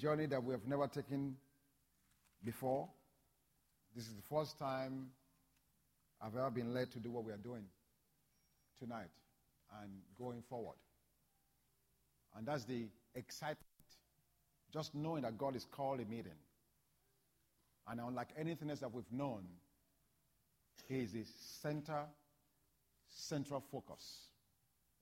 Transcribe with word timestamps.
journey 0.00 0.26
that 0.26 0.42
we 0.42 0.52
have 0.52 0.66
never 0.66 0.86
taken 0.86 1.36
before. 2.42 2.88
This 3.94 4.06
is 4.06 4.14
the 4.14 4.22
first 4.34 4.58
time 4.58 5.08
I've 6.22 6.34
ever 6.36 6.50
been 6.50 6.72
led 6.72 6.90
to 6.92 6.98
do 6.98 7.10
what 7.10 7.24
we 7.24 7.32
are 7.32 7.36
doing 7.36 7.64
tonight 8.78 9.10
and 9.82 9.90
going 10.18 10.42
forward. 10.48 10.76
And 12.36 12.46
that's 12.46 12.64
the 12.64 12.86
excitement. 13.14 13.58
Just 14.72 14.94
knowing 14.94 15.22
that 15.22 15.36
God 15.36 15.54
is 15.54 15.66
called 15.70 16.00
a 16.00 16.04
meeting. 16.04 16.38
And 17.88 18.00
unlike 18.00 18.28
anything 18.38 18.70
else 18.70 18.80
that 18.80 18.92
we've 18.92 19.12
known, 19.12 19.44
He 20.88 21.00
is 21.00 21.12
the 21.12 21.24
center, 21.60 22.04
central 23.08 23.62
focus 23.70 24.28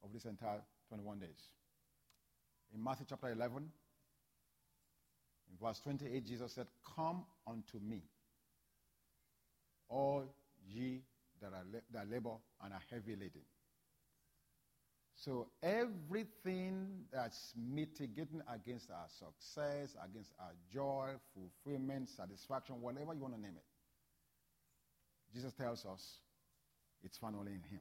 of 0.02 0.12
this 0.12 0.24
entire 0.24 0.60
21 0.88 1.20
days. 1.20 1.50
In 2.74 2.82
Matthew 2.82 3.06
chapter 3.08 3.30
11, 3.30 3.70
in 5.50 5.66
verse 5.66 5.80
28, 5.80 6.26
Jesus 6.26 6.52
said, 6.52 6.66
Come 6.96 7.24
unto 7.46 7.78
me, 7.78 8.02
all 9.88 10.24
ye 10.66 11.02
that, 11.40 11.52
are 11.52 11.64
that 11.92 12.10
labor 12.10 12.36
and 12.62 12.72
are 12.72 12.82
heavy 12.90 13.12
laden. 13.12 13.42
So 15.14 15.48
everything 15.64 17.04
that's 17.12 17.52
mitigating 17.56 18.40
against 18.52 18.90
our 18.90 19.06
success, 19.08 19.96
against 20.08 20.32
our 20.38 20.52
joy, 20.72 21.10
fulfillment, 21.34 22.08
satisfaction, 22.08 22.80
whatever 22.80 23.14
you 23.14 23.22
want 23.22 23.34
to 23.34 23.40
name 23.40 23.56
it, 23.56 23.64
Jesus 25.34 25.52
tells 25.52 25.84
us 25.84 26.20
it's 27.02 27.18
found 27.18 27.34
only 27.36 27.52
in 27.52 27.62
Him. 27.68 27.80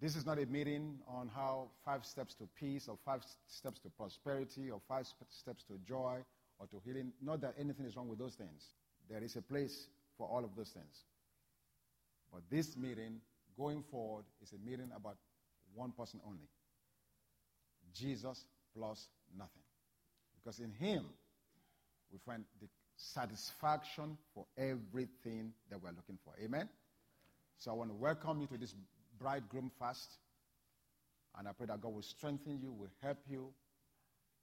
This 0.00 0.14
is 0.14 0.26
not 0.26 0.38
a 0.38 0.46
meeting 0.46 0.98
on 1.08 1.28
how 1.34 1.70
five 1.84 2.04
steps 2.04 2.34
to 2.34 2.48
peace 2.58 2.86
or 2.86 2.98
five 3.04 3.22
steps 3.48 3.80
to 3.80 3.88
prosperity 3.88 4.70
or 4.70 4.80
five 4.86 5.06
steps 5.30 5.64
to 5.64 5.78
joy 5.86 6.18
or 6.58 6.66
to 6.66 6.80
healing. 6.84 7.12
Not 7.22 7.40
that 7.42 7.54
anything 7.58 7.86
is 7.86 7.96
wrong 7.96 8.08
with 8.08 8.18
those 8.18 8.34
things. 8.34 8.74
There 9.08 9.22
is 9.22 9.36
a 9.36 9.42
place 9.42 9.88
for 10.16 10.26
all 10.26 10.44
of 10.44 10.54
those 10.56 10.70
things. 10.70 11.04
But 12.32 12.42
this 12.50 12.76
meeting, 12.76 13.20
going 13.56 13.82
forward, 13.90 14.24
is 14.42 14.52
a 14.52 14.68
meeting 14.68 14.90
about 14.94 15.16
one 15.74 15.92
person 15.92 16.20
only 16.26 16.48
Jesus 17.94 18.44
plus 18.76 19.08
nothing. 19.36 19.62
Because 20.36 20.60
in 20.60 20.72
Him, 20.72 21.04
we 22.12 22.18
find 22.24 22.44
the 22.60 22.68
satisfaction 22.96 24.16
for 24.34 24.46
everything 24.56 25.52
that 25.70 25.82
we're 25.82 25.90
looking 25.90 26.18
for. 26.24 26.34
Amen? 26.42 26.68
So 27.58 27.70
I 27.70 27.74
want 27.74 27.90
to 27.90 27.94
welcome 27.94 28.40
you 28.40 28.46
to 28.48 28.56
this 28.56 28.74
bridegroom 29.18 29.70
fast. 29.78 30.10
And 31.38 31.48
I 31.48 31.52
pray 31.52 31.66
that 31.66 31.80
God 31.80 31.94
will 31.94 32.02
strengthen 32.02 32.60
you, 32.60 32.72
will 32.72 32.90
help 33.02 33.18
you, 33.28 33.48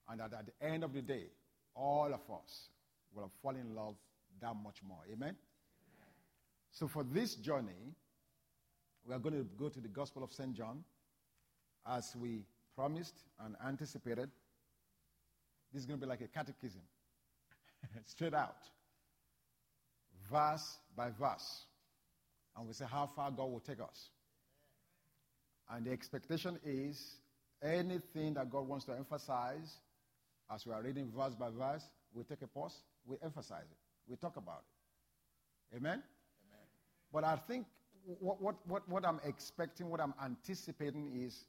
and 0.10 0.20
that 0.20 0.34
at 0.34 0.46
the 0.46 0.66
end 0.66 0.84
of 0.84 0.94
the 0.94 1.02
day, 1.02 1.26
all 1.76 2.14
of 2.14 2.22
us 2.34 2.70
will 3.14 3.32
fall 3.42 3.56
in 3.56 3.76
love 3.76 3.96
that 4.42 4.54
much 4.64 4.78
more. 4.88 5.00
Amen? 5.06 5.30
Amen? 5.30 5.38
So 6.72 6.88
for 6.88 7.04
this 7.04 7.36
journey, 7.36 7.96
we 9.06 9.14
are 9.14 9.20
going 9.20 9.36
to 9.36 9.48
go 9.58 9.70
to 9.70 9.80
the 9.80 9.88
Gospel 9.88 10.24
of 10.24 10.32
St. 10.34 10.54
John 10.54 10.84
as 11.88 12.16
we 12.16 12.44
promised 12.76 13.16
and 13.44 13.56
anticipated. 13.66 14.30
This 15.72 15.82
is 15.82 15.86
going 15.86 16.00
to 16.00 16.06
be 16.06 16.10
like 16.10 16.22
a 16.22 16.28
catechism, 16.28 16.82
straight 18.06 18.34
out, 18.34 18.58
verse 20.32 20.78
by 20.96 21.10
verse. 21.20 21.66
And 22.58 22.68
we 22.68 22.74
say 22.74 22.86
how 22.90 23.10
far 23.16 23.32
God 23.32 23.52
will 23.52 23.60
take 23.60 23.82
us. 23.82 24.10
And 25.70 25.86
the 25.86 25.92
expectation 25.92 26.58
is 26.64 27.18
anything 27.62 28.36
that 28.36 28.50
God 28.50 28.68
wants 28.68 28.86
to 28.86 28.94
emphasize, 28.94 29.78
as 30.54 30.66
we 30.66 30.74
are 30.74 30.82
reading 30.82 31.12
verse 31.16 31.36
by 31.36 31.50
verse, 31.50 31.84
we 32.14 32.24
take 32.24 32.42
a 32.42 32.48
pause, 32.48 32.82
we 33.06 33.18
emphasize 33.24 33.66
it, 33.70 33.78
we 34.08 34.16
talk 34.16 34.38
about 34.38 34.64
it. 35.72 35.78
Amen? 35.78 36.02
Amen. 36.02 36.66
But 37.12 37.24
I 37.24 37.36
think 37.36 37.66
what, 38.20 38.42
what, 38.42 38.56
what, 38.68 38.88
what 38.88 39.06
I'm 39.06 39.20
expecting, 39.26 39.90
what 39.90 40.00
I'm 40.00 40.14
anticipating 40.24 41.12
is 41.16 41.46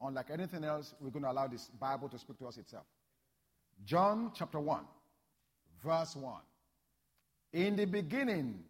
unlike 0.00 0.30
anything 0.32 0.64
else, 0.64 0.94
we're 1.00 1.10
going 1.10 1.24
to 1.24 1.30
allow 1.30 1.46
this 1.46 1.68
Bible 1.80 2.08
to 2.08 2.18
speak 2.18 2.38
to 2.38 2.46
us 2.46 2.56
itself. 2.56 2.84
John 3.84 4.32
chapter 4.34 4.60
1, 4.60 4.80
verse 5.84 6.16
1. 6.16 6.40
In 7.52 7.76
the 7.76 7.86
beginning 7.86 8.62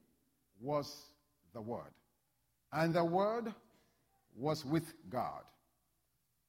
was 0.61 1.11
the 1.53 1.61
Word, 1.61 1.93
and 2.73 2.95
the 2.95 3.05
Word 3.05 3.53
was 4.37 4.65
with 4.65 4.95
God, 5.11 5.43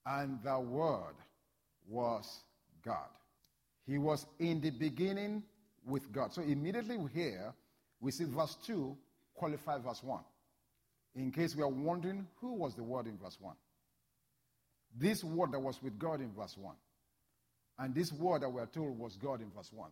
and 0.05 0.39
the 0.43 0.59
Word 0.59 1.15
was 1.87 2.43
God. 2.83 3.07
He 3.85 3.97
was 3.97 4.25
in 4.39 4.61
the 4.61 4.71
beginning 4.71 5.43
with 5.85 6.11
God. 6.11 6.33
So 6.33 6.41
immediately 6.41 6.97
here, 7.13 7.53
we 7.99 8.11
see 8.11 8.25
verse 8.25 8.57
2 8.65 8.95
qualify 9.33 9.79
verse 9.79 10.03
1. 10.03 10.19
In 11.15 11.31
case 11.31 11.55
we 11.55 11.63
are 11.63 11.69
wondering 11.69 12.27
who 12.39 12.53
was 12.53 12.75
the 12.75 12.83
Word 12.83 13.07
in 13.07 13.17
verse 13.17 13.37
1. 13.39 13.55
This 14.97 15.23
word 15.23 15.51
that 15.51 15.59
was 15.59 15.81
with 15.81 15.99
God 15.99 16.21
in 16.21 16.31
verse 16.31 16.57
1. 16.57 16.75
And 17.77 17.95
this 17.95 18.11
word 18.11 18.41
that 18.41 18.49
we 18.49 18.61
are 18.61 18.67
told 18.67 18.97
was 18.97 19.15
God 19.15 19.41
in 19.41 19.49
verse 19.55 19.71
1. 19.71 19.89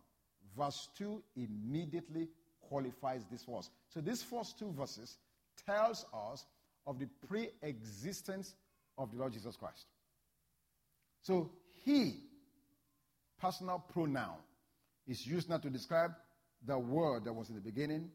Verse 0.56 0.88
2 0.98 1.22
immediately 1.36 2.28
qualifies 2.60 3.24
this 3.30 3.44
verse. 3.44 3.70
So 3.88 4.00
these 4.00 4.22
first 4.22 4.58
two 4.58 4.72
verses 4.72 5.18
tells 5.66 6.04
us 6.12 6.46
of 6.86 6.98
the 6.98 7.08
pre-existence 7.28 8.54
of 8.96 9.10
the 9.12 9.18
Lord 9.18 9.32
Jesus 9.32 9.56
Christ. 9.56 9.86
So 11.22 11.50
he, 11.84 12.16
personal 13.40 13.84
pronoun, 13.92 14.36
is 15.06 15.26
used 15.26 15.48
now 15.48 15.58
to 15.58 15.70
describe 15.70 16.12
the 16.66 16.78
word 16.78 17.24
that 17.24 17.32
was 17.32 17.48
in 17.48 17.54
the 17.54 17.60
beginning, 17.60 18.10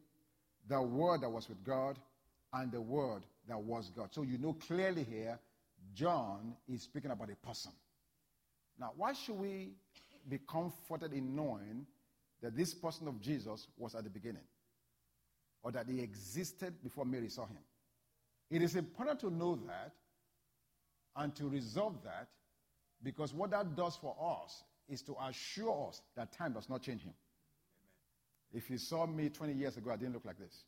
the 0.68 0.82
word 0.82 1.22
that 1.22 1.30
was 1.30 1.50
with 1.50 1.64
God, 1.64 1.98
and 2.54 2.72
the 2.72 2.82
word 2.82 3.24
that 3.48 3.60
was 3.60 3.90
God. 3.96 4.10
So 4.14 4.22
you 4.22 4.38
know 4.38 4.54
clearly 4.54 5.04
here 5.04 5.40
John 5.94 6.56
is 6.68 6.84
speaking 6.84 7.12
about 7.12 7.30
a 7.30 7.36
person. 7.36 7.72
Now, 8.80 8.92
why 8.96 9.14
should 9.14 9.36
we 9.36 9.74
be 10.28 10.40
comforted 10.50 11.14
in 11.14 11.36
knowing 11.36 11.86
that 12.42 12.56
this 12.56 12.74
person 12.74 13.08
of 13.08 13.20
Jesus 13.22 13.68
was 13.78 13.96
at 13.96 14.04
the 14.04 14.10
beginning? 14.10 14.44
Or 15.64 15.72
that 15.72 15.88
he 15.88 16.02
existed 16.02 16.74
before 16.84 17.06
Mary 17.06 17.30
saw 17.30 17.46
him? 17.46 17.64
It 18.50 18.62
is 18.62 18.76
important 18.76 19.20
to 19.22 19.30
know 19.30 19.56
that 19.68 19.94
and 21.16 21.36
to 21.36 21.48
resolve 21.48 22.04
that 22.04 22.28
because 23.02 23.34
what 23.34 23.52
that 23.52 23.76
does 23.76 23.96
for 23.96 24.16
us 24.44 24.64
is 24.90 25.02
to 25.04 25.16
assure 25.28 25.90
us 25.90 26.02
that 26.16 26.32
time 26.32 26.54
does 26.54 26.70
not 26.70 26.82
change 26.82 27.02
him. 27.02 27.14
Amen. 28.54 28.62
If 28.64 28.70
you 28.70 28.78
saw 28.78 29.06
me 29.06 29.30
20 29.30 29.54
years 29.54 29.78
ago, 29.78 29.92
I 29.92 29.96
didn't 29.96 30.14
look 30.14 30.26
like 30.26 30.38
this. 30.38 30.64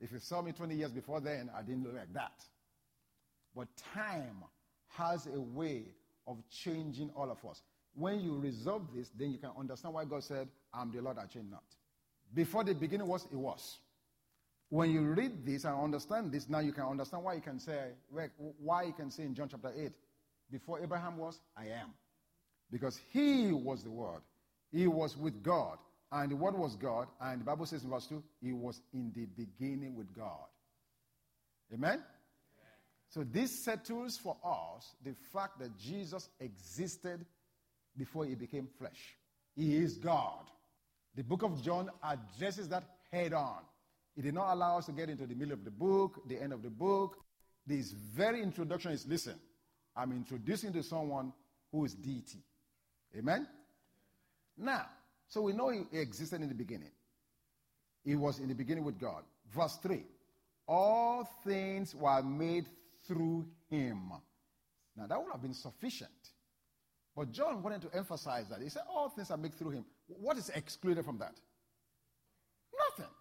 If 0.00 0.12
you 0.12 0.18
saw 0.18 0.42
me 0.42 0.52
20 0.52 0.74
years 0.74 0.92
before 0.92 1.20
then, 1.20 1.50
I 1.56 1.62
didn't 1.62 1.84
look 1.84 1.94
like 1.94 2.12
that. 2.12 2.42
But 3.54 3.68
time 3.94 4.44
has 4.88 5.26
a 5.26 5.40
way 5.40 5.84
of 6.26 6.38
changing 6.50 7.10
all 7.16 7.30
of 7.30 7.44
us. 7.48 7.62
When 7.94 8.20
you 8.20 8.38
resolve 8.38 8.88
this, 8.94 9.10
then 9.18 9.30
you 9.30 9.38
can 9.38 9.50
understand 9.58 9.94
why 9.94 10.04
God 10.04 10.22
said, 10.22 10.48
I'm 10.74 10.92
the 10.92 11.00
Lord, 11.00 11.16
I 11.18 11.24
change 11.26 11.50
not. 11.50 11.64
Before 12.34 12.62
the 12.62 12.74
beginning 12.74 13.06
was, 13.06 13.26
it 13.32 13.36
was. 13.36 13.78
When 14.68 14.90
you 14.90 15.00
read 15.00 15.46
this 15.46 15.64
and 15.64 15.74
understand 15.80 16.32
this, 16.32 16.48
now 16.48 16.58
you 16.58 16.72
can 16.72 16.84
understand 16.84 17.24
why 17.24 17.34
you 17.34 17.40
can 17.40 17.58
say, 17.58 17.92
why 18.58 18.82
you 18.82 18.92
can 18.92 19.10
say 19.10 19.22
in 19.22 19.34
John 19.34 19.48
chapter 19.48 19.72
8, 19.74 19.92
before 20.50 20.80
Abraham 20.80 21.16
was, 21.16 21.40
I 21.56 21.66
am. 21.66 21.94
Because 22.70 23.00
he 23.12 23.52
was 23.52 23.82
the 23.82 23.90
Word. 23.90 24.20
He 24.72 24.86
was 24.86 25.16
with 25.16 25.42
God. 25.42 25.78
And 26.12 26.30
the 26.30 26.36
Word 26.36 26.56
was 26.56 26.76
God. 26.76 27.08
And 27.20 27.40
the 27.40 27.44
Bible 27.44 27.66
says 27.66 27.84
in 27.84 27.90
verse 27.90 28.06
2, 28.06 28.22
he 28.42 28.52
was 28.52 28.80
in 28.92 29.12
the 29.14 29.26
beginning 29.26 29.94
with 29.94 30.14
God. 30.14 30.46
Amen? 31.72 32.02
So 33.08 33.24
this 33.24 33.64
settles 33.64 34.18
for 34.18 34.36
us 34.44 34.94
the 35.04 35.14
fact 35.32 35.58
that 35.60 35.76
Jesus 35.78 36.28
existed 36.40 37.24
before 37.96 38.26
he 38.26 38.34
became 38.34 38.68
flesh. 38.78 39.16
He 39.54 39.76
is 39.76 39.96
God. 39.96 40.44
The 41.14 41.24
book 41.24 41.42
of 41.42 41.62
John 41.62 41.90
addresses 42.02 42.68
that 42.68 42.84
head 43.10 43.32
on. 43.32 43.60
It 44.16 44.22
did 44.22 44.34
not 44.34 44.52
allow 44.52 44.78
us 44.78 44.86
to 44.86 44.92
get 44.92 45.08
into 45.08 45.26
the 45.26 45.34
middle 45.34 45.54
of 45.54 45.64
the 45.64 45.70
book, 45.70 46.28
the 46.28 46.40
end 46.40 46.52
of 46.52 46.62
the 46.62 46.70
book. 46.70 47.16
This 47.66 47.92
very 47.92 48.42
introduction 48.42 48.92
is 48.92 49.06
listen, 49.06 49.34
I'm 49.96 50.12
introducing 50.12 50.72
to 50.74 50.82
someone 50.82 51.32
who 51.72 51.84
is 51.84 51.94
deity. 51.94 52.44
Amen? 53.16 53.46
Now, 54.56 54.86
so 55.28 55.42
we 55.42 55.52
know 55.52 55.70
he 55.70 55.84
existed 55.98 56.40
in 56.40 56.48
the 56.48 56.54
beginning. 56.54 56.90
He 58.04 58.14
was 58.14 58.38
in 58.38 58.48
the 58.48 58.54
beginning 58.54 58.84
with 58.84 58.98
God. 59.00 59.24
Verse 59.54 59.76
3 59.82 60.04
All 60.68 61.28
things 61.44 61.94
were 61.94 62.22
made 62.22 62.66
through 63.06 63.46
him. 63.68 64.12
Now, 64.96 65.06
that 65.06 65.22
would 65.22 65.32
have 65.32 65.42
been 65.42 65.54
sufficient. 65.54 66.10
But 67.16 67.32
John 67.32 67.62
wanted 67.62 67.82
to 67.82 67.96
emphasize 67.96 68.48
that. 68.48 68.60
He 68.62 68.68
said, 68.68 68.82
All 68.88 69.08
things 69.08 69.30
are 69.30 69.36
made 69.36 69.54
through 69.54 69.70
him. 69.70 69.84
What 70.06 70.36
is 70.36 70.50
excluded 70.50 71.04
from 71.04 71.18
that? 71.18 71.34
Nothing. 72.78 73.12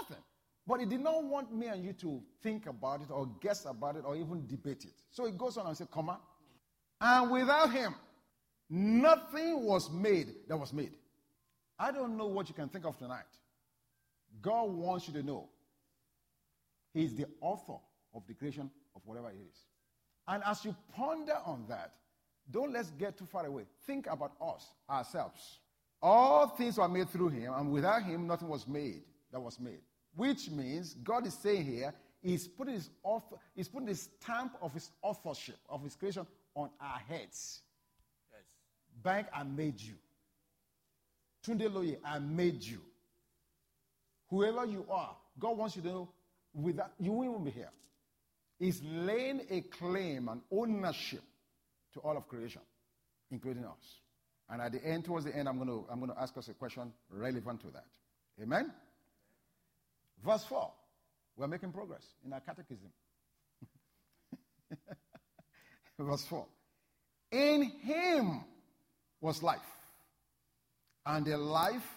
Nothing. 0.00 0.22
But 0.66 0.80
he 0.80 0.86
did 0.86 1.00
not 1.00 1.24
want 1.24 1.54
me 1.54 1.66
and 1.66 1.84
you 1.84 1.92
to 1.94 2.22
think 2.42 2.66
about 2.66 3.00
it 3.00 3.10
or 3.10 3.28
guess 3.40 3.64
about 3.64 3.96
it 3.96 4.04
or 4.06 4.14
even 4.14 4.46
debate 4.46 4.84
it. 4.84 4.94
So 5.10 5.26
he 5.26 5.32
goes 5.32 5.56
on 5.56 5.66
and 5.66 5.76
says, 5.76 5.88
Comma. 5.90 6.20
And 7.00 7.30
without 7.30 7.72
him, 7.72 7.94
nothing 8.72 9.62
was 9.62 9.90
made 9.90 10.34
that 10.48 10.56
was 10.56 10.72
made. 10.72 10.92
I 11.78 11.92
don't 11.92 12.16
know 12.16 12.26
what 12.26 12.48
you 12.48 12.54
can 12.54 12.68
think 12.68 12.86
of 12.86 12.96
tonight. 12.96 13.24
God 14.40 14.70
wants 14.70 15.06
you 15.06 15.14
to 15.14 15.22
know 15.22 15.48
He's 16.94 17.14
the 17.14 17.26
author 17.40 17.76
of 18.14 18.26
the 18.26 18.34
creation 18.34 18.70
of 18.94 19.02
whatever 19.04 19.30
it 19.30 19.36
is. 19.36 19.56
And 20.26 20.42
as 20.46 20.64
you 20.64 20.74
ponder 20.94 21.36
on 21.44 21.64
that, 21.68 21.92
don't 22.50 22.72
let's 22.72 22.90
get 22.90 23.16
too 23.18 23.26
far 23.26 23.46
away. 23.46 23.64
Think 23.86 24.06
about 24.06 24.32
us, 24.40 24.66
ourselves. 24.88 25.58
All 26.00 26.48
things 26.48 26.78
were 26.78 26.88
made 26.88 27.08
through 27.10 27.28
him, 27.28 27.52
and 27.54 27.70
without 27.70 28.02
him, 28.02 28.26
nothing 28.26 28.48
was 28.48 28.66
made 28.66 29.02
that 29.30 29.40
was 29.40 29.60
made. 29.60 29.80
Which 30.14 30.50
means 30.50 30.94
God 30.94 31.26
is 31.26 31.34
saying 31.34 31.64
here, 31.64 31.92
He's 32.22 32.46
putting 32.46 32.74
his 32.74 32.90
author, 33.02 33.36
He's 33.54 33.68
putting 33.68 33.88
the 33.88 33.94
stamp 33.94 34.56
of 34.62 34.72
his 34.72 34.90
authorship, 35.02 35.58
of 35.68 35.82
his 35.82 35.96
creation 35.96 36.26
on 36.54 36.70
our 36.80 36.98
heads. 36.98 37.62
Bank, 39.02 39.26
I 39.34 39.42
made 39.42 39.80
you. 39.80 39.94
Tunde 41.44 41.72
Loye, 41.72 41.96
I 42.04 42.18
made 42.18 42.62
you. 42.62 42.80
Whoever 44.28 44.64
you 44.64 44.86
are, 44.90 45.16
God 45.38 45.58
wants 45.58 45.76
you 45.76 45.82
to 45.82 45.88
know 45.88 46.08
without 46.54 46.92
you 46.98 47.12
won't 47.12 47.44
be 47.44 47.50
here. 47.50 47.70
He's 48.58 48.80
laying 48.82 49.42
a 49.50 49.60
claim 49.62 50.28
and 50.28 50.40
ownership 50.50 51.22
to 51.94 52.00
all 52.00 52.16
of 52.16 52.28
creation, 52.28 52.62
including 53.30 53.64
us. 53.64 54.00
And 54.48 54.62
at 54.62 54.72
the 54.72 54.84
end, 54.84 55.04
towards 55.04 55.24
the 55.24 55.34
end, 55.34 55.48
I'm 55.48 55.58
to, 55.66 55.84
I'm 55.90 56.06
to 56.06 56.14
ask 56.20 56.36
us 56.36 56.48
a 56.48 56.54
question 56.54 56.92
relevant 57.10 57.60
to 57.62 57.66
that. 57.72 57.86
Amen? 58.40 58.70
Verse 60.24 60.44
4. 60.44 60.70
We're 61.36 61.48
making 61.48 61.72
progress 61.72 62.04
in 62.24 62.32
our 62.32 62.40
catechism. 62.40 62.90
Verse 65.98 66.24
4. 66.24 66.46
In 67.32 67.62
him 67.82 68.44
was 69.22 69.42
life, 69.42 69.60
and 71.06 71.24
the 71.24 71.38
life 71.38 71.88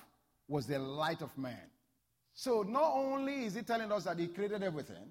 was 0.48 0.68
the 0.68 0.80
light 0.80 1.22
of 1.22 1.38
man. 1.38 1.69
So 2.33 2.62
not 2.62 2.94
only 2.94 3.45
is 3.45 3.56
he 3.56 3.63
telling 3.63 3.92
us 3.92 4.04
that 4.04 4.19
he 4.19 4.27
created 4.27 4.62
everything, 4.62 5.10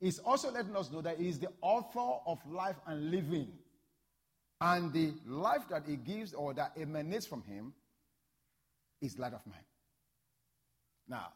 he's 0.00 0.18
also 0.18 0.52
letting 0.52 0.76
us 0.76 0.92
know 0.92 1.00
that 1.00 1.18
he 1.18 1.28
is 1.28 1.38
the 1.38 1.48
author 1.62 2.20
of 2.26 2.38
life 2.48 2.76
and 2.86 3.10
living. 3.10 3.48
And 4.60 4.92
the 4.92 5.14
life 5.24 5.62
that 5.70 5.84
he 5.86 5.96
gives 5.96 6.34
or 6.34 6.52
that 6.54 6.72
emanates 6.78 7.24
from 7.26 7.42
him 7.42 7.72
is 9.00 9.18
light 9.18 9.32
of 9.32 9.46
man. 9.46 9.60
Now, 11.08 11.28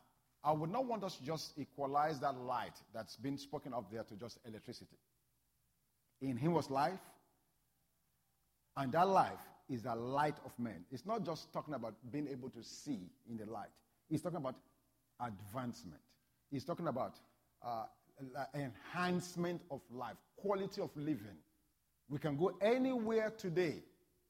I 0.44 0.52
would 0.52 0.70
not 0.70 0.84
want 0.84 1.04
us 1.04 1.16
to 1.16 1.24
just 1.24 1.52
equalize 1.56 2.18
that 2.20 2.36
light 2.36 2.74
that's 2.92 3.16
been 3.16 3.38
spoken 3.38 3.72
of 3.72 3.86
there 3.90 4.02
to 4.02 4.16
just 4.16 4.38
electricity. 4.44 4.98
In 6.20 6.36
him 6.36 6.52
was 6.52 6.68
life, 6.68 6.98
and 8.76 8.90
that 8.92 9.08
life 9.08 9.38
is 9.68 9.82
the 9.82 9.94
light 9.94 10.36
of 10.44 10.52
men. 10.58 10.84
It's 10.90 11.06
not 11.06 11.24
just 11.24 11.52
talking 11.52 11.74
about 11.74 11.94
being 12.10 12.28
able 12.28 12.50
to 12.50 12.62
see 12.62 13.10
in 13.28 13.36
the 13.36 13.46
light, 13.46 13.70
it's 14.10 14.22
talking 14.22 14.38
about 14.38 14.56
advancement. 15.20 16.00
He's 16.50 16.64
talking 16.64 16.88
about 16.88 17.14
uh, 17.64 17.84
enhancement 18.54 19.62
of 19.70 19.80
life, 19.90 20.16
quality 20.36 20.80
of 20.80 20.90
living. 20.96 21.38
We 22.08 22.18
can 22.18 22.36
go 22.36 22.52
anywhere 22.60 23.30
today, 23.30 23.76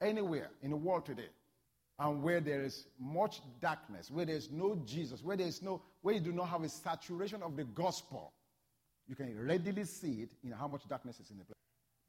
anywhere 0.00 0.50
in 0.62 0.70
the 0.70 0.76
world 0.76 1.04
today, 1.04 1.28
and 1.98 2.22
where 2.22 2.40
there 2.40 2.62
is 2.62 2.86
much 3.00 3.40
darkness, 3.60 4.10
where 4.10 4.24
there 4.24 4.36
is 4.36 4.50
no 4.50 4.80
Jesus, 4.86 5.22
where 5.22 5.36
there 5.36 5.46
is 5.46 5.62
no, 5.62 5.82
where 6.02 6.14
you 6.14 6.20
do 6.20 6.32
not 6.32 6.48
have 6.48 6.62
a 6.62 6.68
saturation 6.68 7.42
of 7.42 7.56
the 7.56 7.64
gospel, 7.64 8.32
you 9.08 9.16
can 9.16 9.36
readily 9.44 9.84
see 9.84 10.22
it 10.22 10.30
in 10.44 10.52
how 10.52 10.68
much 10.68 10.88
darkness 10.88 11.18
is 11.18 11.30
in 11.30 11.38
the 11.38 11.44
place. 11.44 11.56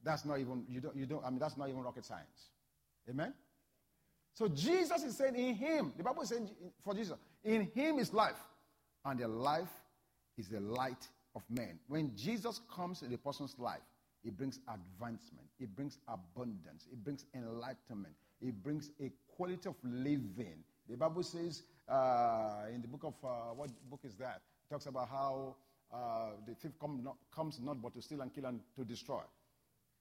That's 0.04 0.26
not 0.26 0.40
even, 0.40 0.64
you 0.70 0.82
don't, 0.82 0.96
you 0.96 1.06
don't, 1.06 1.26
I 1.26 1.30
mean, 1.30 1.40
that's 1.40 1.58
not 1.58 1.70
even 1.70 1.82
rocket 1.82 2.06
science. 2.06 2.52
Amen? 3.10 3.34
So 4.34 4.48
Jesus 4.48 5.04
is 5.04 5.18
saying 5.18 5.36
in 5.36 5.56
him, 5.56 5.94
the 5.96 6.04
Bible 6.04 6.24
is 6.24 6.30
saying 6.30 6.50
for 6.84 6.94
Jesus, 6.94 7.18
in 7.44 7.70
him 7.76 8.00
is 8.00 8.14
life, 8.14 8.42
and 9.06 9.20
the 9.20 9.28
life 9.28 9.70
is 10.38 10.48
the 10.48 10.60
light 10.60 11.08
of 11.36 11.44
men. 11.50 11.80
When 11.88 12.16
Jesus 12.16 12.62
comes 12.74 13.04
in 13.04 13.14
a 13.14 13.18
person's 13.18 13.56
life, 13.60 13.82
it 14.24 14.36
brings 14.38 14.60
advancement, 14.68 15.48
it 15.60 15.76
brings 15.76 15.98
abundance, 16.08 16.88
it 16.92 17.04
brings 17.04 17.26
enlightenment, 17.36 18.16
it 18.42 18.64
brings 18.64 18.92
a 19.02 19.12
quality 19.36 19.68
of 19.68 19.76
living. 19.84 20.64
The 20.90 20.96
Bible 20.98 21.24
says 21.24 21.64
uh, 21.88 22.64
in 22.74 22.82
the 22.82 22.88
book 22.88 23.04
of, 23.04 23.14
uh, 23.24 23.54
what 23.54 23.70
book 23.90 24.02
is 24.04 24.16
that? 24.16 24.42
It 24.66 24.74
talks 24.74 24.86
about 24.86 25.10
how 25.10 25.56
uh, 25.94 26.32
the 26.48 26.56
thief 26.56 26.72
come 26.80 27.02
not, 27.04 27.18
comes 27.36 27.60
not 27.62 27.82
but 27.82 27.94
to 27.94 28.02
steal 28.02 28.22
and 28.22 28.34
kill 28.34 28.46
and 28.46 28.62
to 28.78 28.84
destroy. 28.84 29.22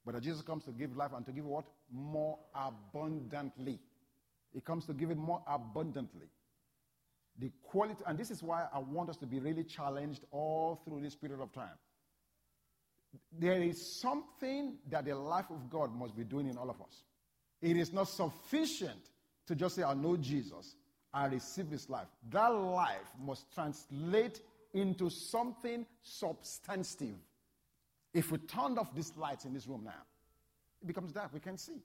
But 0.04 0.14
that 0.14 0.22
Jesus 0.22 0.42
comes 0.42 0.64
to 0.64 0.72
give 0.72 0.96
life 0.96 1.12
and 1.14 1.24
to 1.26 1.32
give 1.32 1.44
what? 1.44 1.64
More 1.90 2.38
abundantly. 2.54 3.78
He 4.52 4.60
comes 4.60 4.84
to 4.86 4.92
give 4.92 5.10
it 5.10 5.16
more 5.16 5.42
abundantly. 5.46 6.26
The 7.38 7.50
quality, 7.62 8.02
and 8.06 8.18
this 8.18 8.30
is 8.30 8.42
why 8.42 8.66
I 8.72 8.78
want 8.78 9.08
us 9.10 9.16
to 9.18 9.26
be 9.26 9.38
really 9.38 9.64
challenged 9.64 10.24
all 10.30 10.82
through 10.84 11.00
this 11.00 11.14
period 11.14 11.40
of 11.40 11.52
time. 11.52 11.78
There 13.38 13.62
is 13.62 14.00
something 14.00 14.78
that 14.90 15.04
the 15.04 15.14
life 15.14 15.50
of 15.50 15.70
God 15.70 15.94
must 15.94 16.16
be 16.16 16.24
doing 16.24 16.48
in 16.48 16.56
all 16.56 16.68
of 16.68 16.80
us. 16.80 17.04
It 17.60 17.76
is 17.76 17.92
not 17.92 18.08
sufficient 18.08 19.10
to 19.46 19.54
just 19.54 19.76
say, 19.76 19.82
I 19.82 19.94
know 19.94 20.16
Jesus, 20.16 20.76
I 21.12 21.26
receive 21.26 21.70
this 21.70 21.88
life. 21.88 22.08
That 22.30 22.48
life 22.48 23.10
must 23.20 23.52
translate 23.54 24.40
into 24.74 25.10
something 25.10 25.86
substantive. 26.02 27.16
If 28.14 28.30
we 28.30 28.38
turned 28.38 28.78
off 28.78 28.94
these 28.94 29.16
lights 29.16 29.44
in 29.44 29.54
this 29.54 29.66
room 29.66 29.84
now, 29.84 30.02
it 30.82 30.86
becomes 30.86 31.12
dark. 31.12 31.32
We 31.32 31.40
can't 31.40 31.60
see. 31.60 31.82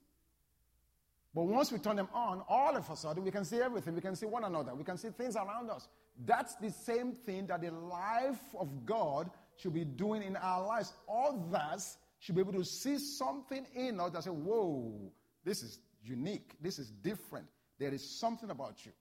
But 1.34 1.44
once 1.44 1.70
we 1.70 1.78
turn 1.78 1.96
them 1.96 2.08
on, 2.12 2.42
all 2.48 2.76
of 2.76 2.88
a 2.90 2.96
sudden 2.96 3.22
we 3.22 3.30
can 3.30 3.44
see 3.44 3.60
everything. 3.60 3.94
We 3.94 4.00
can 4.00 4.16
see 4.16 4.26
one 4.26 4.44
another. 4.44 4.74
We 4.74 4.84
can 4.84 4.96
see 4.96 5.10
things 5.10 5.36
around 5.36 5.70
us. 5.70 5.88
That's 6.24 6.56
the 6.56 6.70
same 6.70 7.12
thing 7.12 7.46
that 7.46 7.60
the 7.60 7.70
life 7.70 8.40
of 8.58 8.84
God 8.84 9.30
should 9.56 9.74
be 9.74 9.84
doing 9.84 10.22
in 10.22 10.36
our 10.36 10.66
lives. 10.66 10.92
Us 11.08 11.98
should 12.18 12.34
be 12.34 12.40
able 12.40 12.54
to 12.54 12.64
see 12.64 12.98
something 12.98 13.66
in 13.74 14.00
us 14.00 14.12
that 14.12 14.24
say, 14.24 14.30
whoa, 14.30 15.12
this 15.44 15.62
is 15.62 15.78
unique. 16.02 16.54
This 16.60 16.78
is 16.78 16.90
different. 16.90 17.46
There 17.78 17.92
is 17.94 18.18
something 18.18 18.50
about 18.50 18.84
you. 18.84 18.92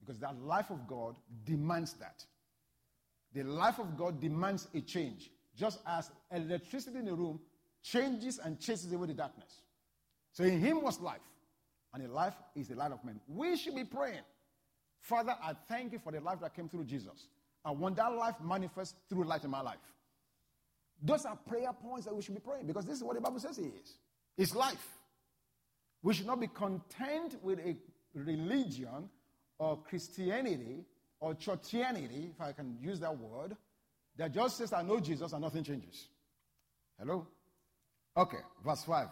Because 0.00 0.18
that 0.20 0.36
life 0.42 0.70
of 0.70 0.86
God 0.88 1.14
demands 1.44 1.94
that. 1.94 2.24
The 3.32 3.44
life 3.44 3.78
of 3.78 3.96
God 3.96 4.20
demands 4.20 4.68
a 4.74 4.80
change. 4.80 5.30
Just 5.56 5.80
as 5.86 6.10
electricity 6.32 6.98
in 6.98 7.04
the 7.04 7.14
room 7.14 7.40
changes 7.82 8.38
and 8.38 8.58
chases 8.58 8.92
away 8.92 9.06
the 9.06 9.14
darkness. 9.14 9.60
So 10.32 10.44
in 10.44 10.58
him 10.58 10.82
was 10.82 11.00
life. 11.00 11.20
And 11.92 12.04
the 12.04 12.08
life 12.08 12.34
is 12.56 12.68
the 12.68 12.74
light 12.74 12.90
of 12.90 13.04
men. 13.04 13.20
We 13.28 13.56
should 13.56 13.76
be 13.76 13.84
praying. 13.84 14.22
Father, 15.00 15.36
I 15.40 15.52
thank 15.68 15.92
you 15.92 16.00
for 16.00 16.10
the 16.10 16.20
life 16.20 16.40
that 16.40 16.54
came 16.56 16.68
through 16.68 16.84
Jesus. 16.84 17.28
I 17.64 17.70
want 17.70 17.96
that 17.96 18.12
life 18.12 18.34
manifest 18.42 18.96
through 19.08 19.24
light 19.24 19.44
in 19.44 19.50
my 19.50 19.60
life. 19.60 19.76
Those 21.02 21.24
are 21.24 21.36
prayer 21.36 21.72
points 21.72 22.06
that 22.06 22.14
we 22.14 22.22
should 22.22 22.34
be 22.34 22.40
praying 22.40 22.66
because 22.66 22.84
this 22.84 22.96
is 22.96 23.04
what 23.04 23.14
the 23.14 23.20
Bible 23.20 23.38
says 23.38 23.56
He 23.56 23.64
is. 23.64 23.98
It's 24.36 24.54
life. 24.54 24.88
We 26.02 26.14
should 26.14 26.26
not 26.26 26.40
be 26.40 26.48
content 26.48 27.36
with 27.42 27.60
a 27.60 27.76
religion 28.14 29.08
or 29.58 29.78
Christianity 29.88 30.84
or 31.20 31.34
churchianity, 31.34 32.30
if 32.30 32.40
I 32.40 32.52
can 32.52 32.76
use 32.80 33.00
that 33.00 33.16
word, 33.16 33.56
that 34.16 34.32
just 34.32 34.58
says, 34.58 34.72
I 34.72 34.82
know 34.82 35.00
Jesus 35.00 35.32
and 35.32 35.42
nothing 35.42 35.64
changes. 35.64 36.08
Hello? 36.98 37.26
Okay, 38.16 38.38
verse 38.64 38.84
5. 38.84 39.08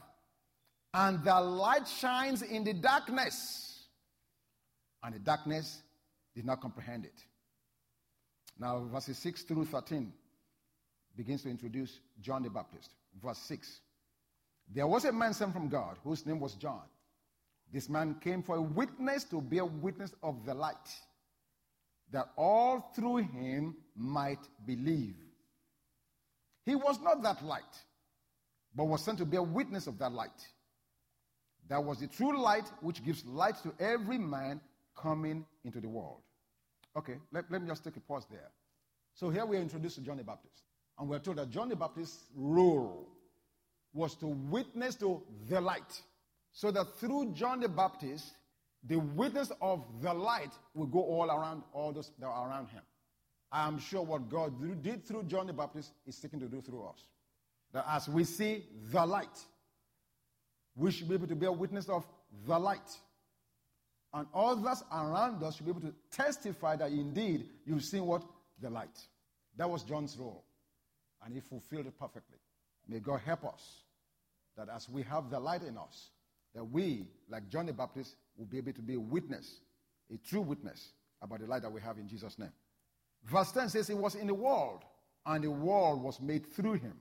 And 0.95 1.25
the 1.25 1.41
light 1.41 1.89
shines 1.89 2.43
in 2.43 2.65
the 2.65 2.75
darkness, 2.75 3.87
and 5.03 5.15
the 5.15 5.19
darkness 5.19 5.83
did 6.35 6.45
not 6.45 6.61
comprehend 6.61 7.05
it. 7.05 7.25
Now, 8.59 8.85
verses 8.93 9.19
6 9.19 9.43
through 9.43 9.65
13 9.67 10.13
begins 11.17 11.43
to 11.43 11.51
introduce 11.51 11.99
John 12.21 12.43
the 12.43 12.51
Baptist. 12.51 12.91
Verse 13.23 13.39
6 13.39 13.81
There 14.73 14.87
was 14.87 15.05
a 15.05 15.13
man 15.13 15.35
sent 15.35 15.53
from 15.53 15.69
God 15.69 15.97
whose 16.05 16.25
name 16.27 16.39
was 16.39 16.55
John. 16.55 16.83
This 17.73 17.89
man 17.89 18.17
came 18.21 18.43
for 18.43 18.57
a 18.57 18.63
witness 18.63 19.25
to 19.25 19.41
bear 19.41 19.65
witness 19.65 20.13
of 20.23 20.45
the 20.45 20.55
light, 20.55 20.77
that 22.11 22.29
all 22.37 22.93
through 22.95 23.19
him 23.19 23.75
might 23.97 24.41
believe. 24.67 25.17
He 26.65 26.75
was 26.75 27.01
not 27.01 27.23
that 27.23 27.45
light, 27.45 27.63
but 28.75 28.85
was 28.85 29.05
sent 29.05 29.19
to 29.19 29.27
bear 29.27 29.43
witness 29.43 29.87
of 29.87 29.99
that 29.99 30.13
light. 30.13 30.31
That 31.69 31.83
was 31.83 31.99
the 31.99 32.07
true 32.07 32.41
light 32.41 32.71
which 32.81 33.05
gives 33.05 33.25
light 33.25 33.57
to 33.63 33.73
every 33.81 34.19
man 34.19 34.61
coming 34.97 35.45
into 35.65 35.81
the 35.81 35.89
world. 35.89 36.21
Okay, 36.97 37.17
let, 37.33 37.51
let 37.51 37.63
me 37.63 37.69
just 37.69 37.85
take 37.85 37.97
a 37.97 38.01
pause 38.01 38.27
there. 38.31 38.51
So 39.15 39.31
here 39.31 39.47
we 39.47 39.57
are 39.57 39.61
introduced 39.61 39.97
to 39.97 40.03
John 40.03 40.17
the 40.19 40.25
Baptist. 40.25 40.63
And 40.99 41.09
we're 41.09 41.19
told 41.19 41.39
that 41.39 41.51
John 41.51 41.69
the 41.69 41.77
Baptist's 41.77 42.25
role 42.35 43.09
was 43.93 44.15
to 44.17 44.27
witness 44.27 44.95
to 44.97 45.23
the 45.49 45.61
light. 45.61 46.03
So 46.53 46.71
that 46.71 46.87
through 46.99 47.33
John 47.33 47.61
the 47.61 47.69
Baptist, 47.69 48.33
the 48.85 48.97
witness 48.97 49.51
of 49.61 49.85
the 50.01 50.13
light 50.13 50.53
will 50.75 50.87
go 50.87 51.01
all 51.01 51.31
around 51.31 51.63
all 51.73 51.93
those 51.93 52.11
that 52.19 52.27
are 52.27 52.49
around 52.49 52.69
him. 52.69 52.83
I 53.53 53.69
am 53.69 53.79
sure 53.79 54.03
what 54.03 54.31
God 54.31 54.55
did 54.83 55.05
through 55.05 55.25
John 55.25 55.47
the 55.47 55.53
Baptist 55.53 55.93
is 56.07 56.17
seeking 56.17 56.41
to 56.41 56.47
do 56.47 56.63
through 56.63 56.85
us. 56.85 57.05
That 57.75 57.85
as 57.87 58.09
we 58.09 58.25
see 58.25 58.65
the 58.91 59.05
light, 59.05 59.39
we 60.75 60.91
should 60.91 61.09
be 61.09 61.15
able 61.15 61.27
to 61.27 61.37
bear 61.37 61.53
witness 61.53 61.89
of 61.91 62.07
the 62.47 62.59
light. 62.59 62.99
And 64.15 64.27
others 64.35 64.83
around 64.91 65.43
us 65.43 65.57
should 65.57 65.67
be 65.67 65.71
able 65.71 65.83
to 65.83 65.95
testify 66.11 66.77
that 66.77 66.91
indeed 66.91 67.47
you've 67.67 67.85
seen 67.85 68.07
what? 68.07 68.23
The 68.61 68.71
light. 68.71 68.99
That 69.57 69.69
was 69.69 69.83
John's 69.83 70.17
role. 70.19 70.45
And 71.25 71.35
he 71.35 71.41
fulfilled 71.41 71.87
it 71.87 71.99
perfectly. 71.99 72.39
May 72.89 73.01
God 73.01 73.21
help 73.25 73.45
us 73.45 73.83
that 74.57 74.69
as 74.75 74.89
we 74.89 75.03
have 75.03 75.31
the 75.31 75.39
light 75.39 75.63
in 75.63 75.77
us, 75.77 76.11
that 76.55 76.65
we, 76.65 77.07
like 77.29 77.49
John 77.51 77.67
the 77.67 77.73
Baptist, 77.73 78.17
will 78.37 78.47
be 78.47 78.59
able 78.59 78.73
to 78.73 78.83
be 78.83 78.95
a 78.95 79.01
witness, 79.01 79.61
a 80.13 80.17
true 80.17 80.41
witness 80.41 80.93
about 81.21 81.41
the 81.41 81.47
light 81.47 81.63
that 81.63 81.73
we 81.73 81.81
have 81.81 81.99
in 81.99 82.09
Jesus' 82.09 82.39
name. 82.39 82.53
Verse 83.25 83.53
10 83.53 83.69
says, 83.69 83.89
He 83.89 83.95
was 83.95 84.15
in 84.15 84.27
the 84.27 84.35
world, 84.35 84.85
and 85.27 85.45
the 85.45 85.51
world 85.51 86.03
was 86.03 86.21
made 86.21 86.47
through 86.47 86.75
him. 86.75 86.95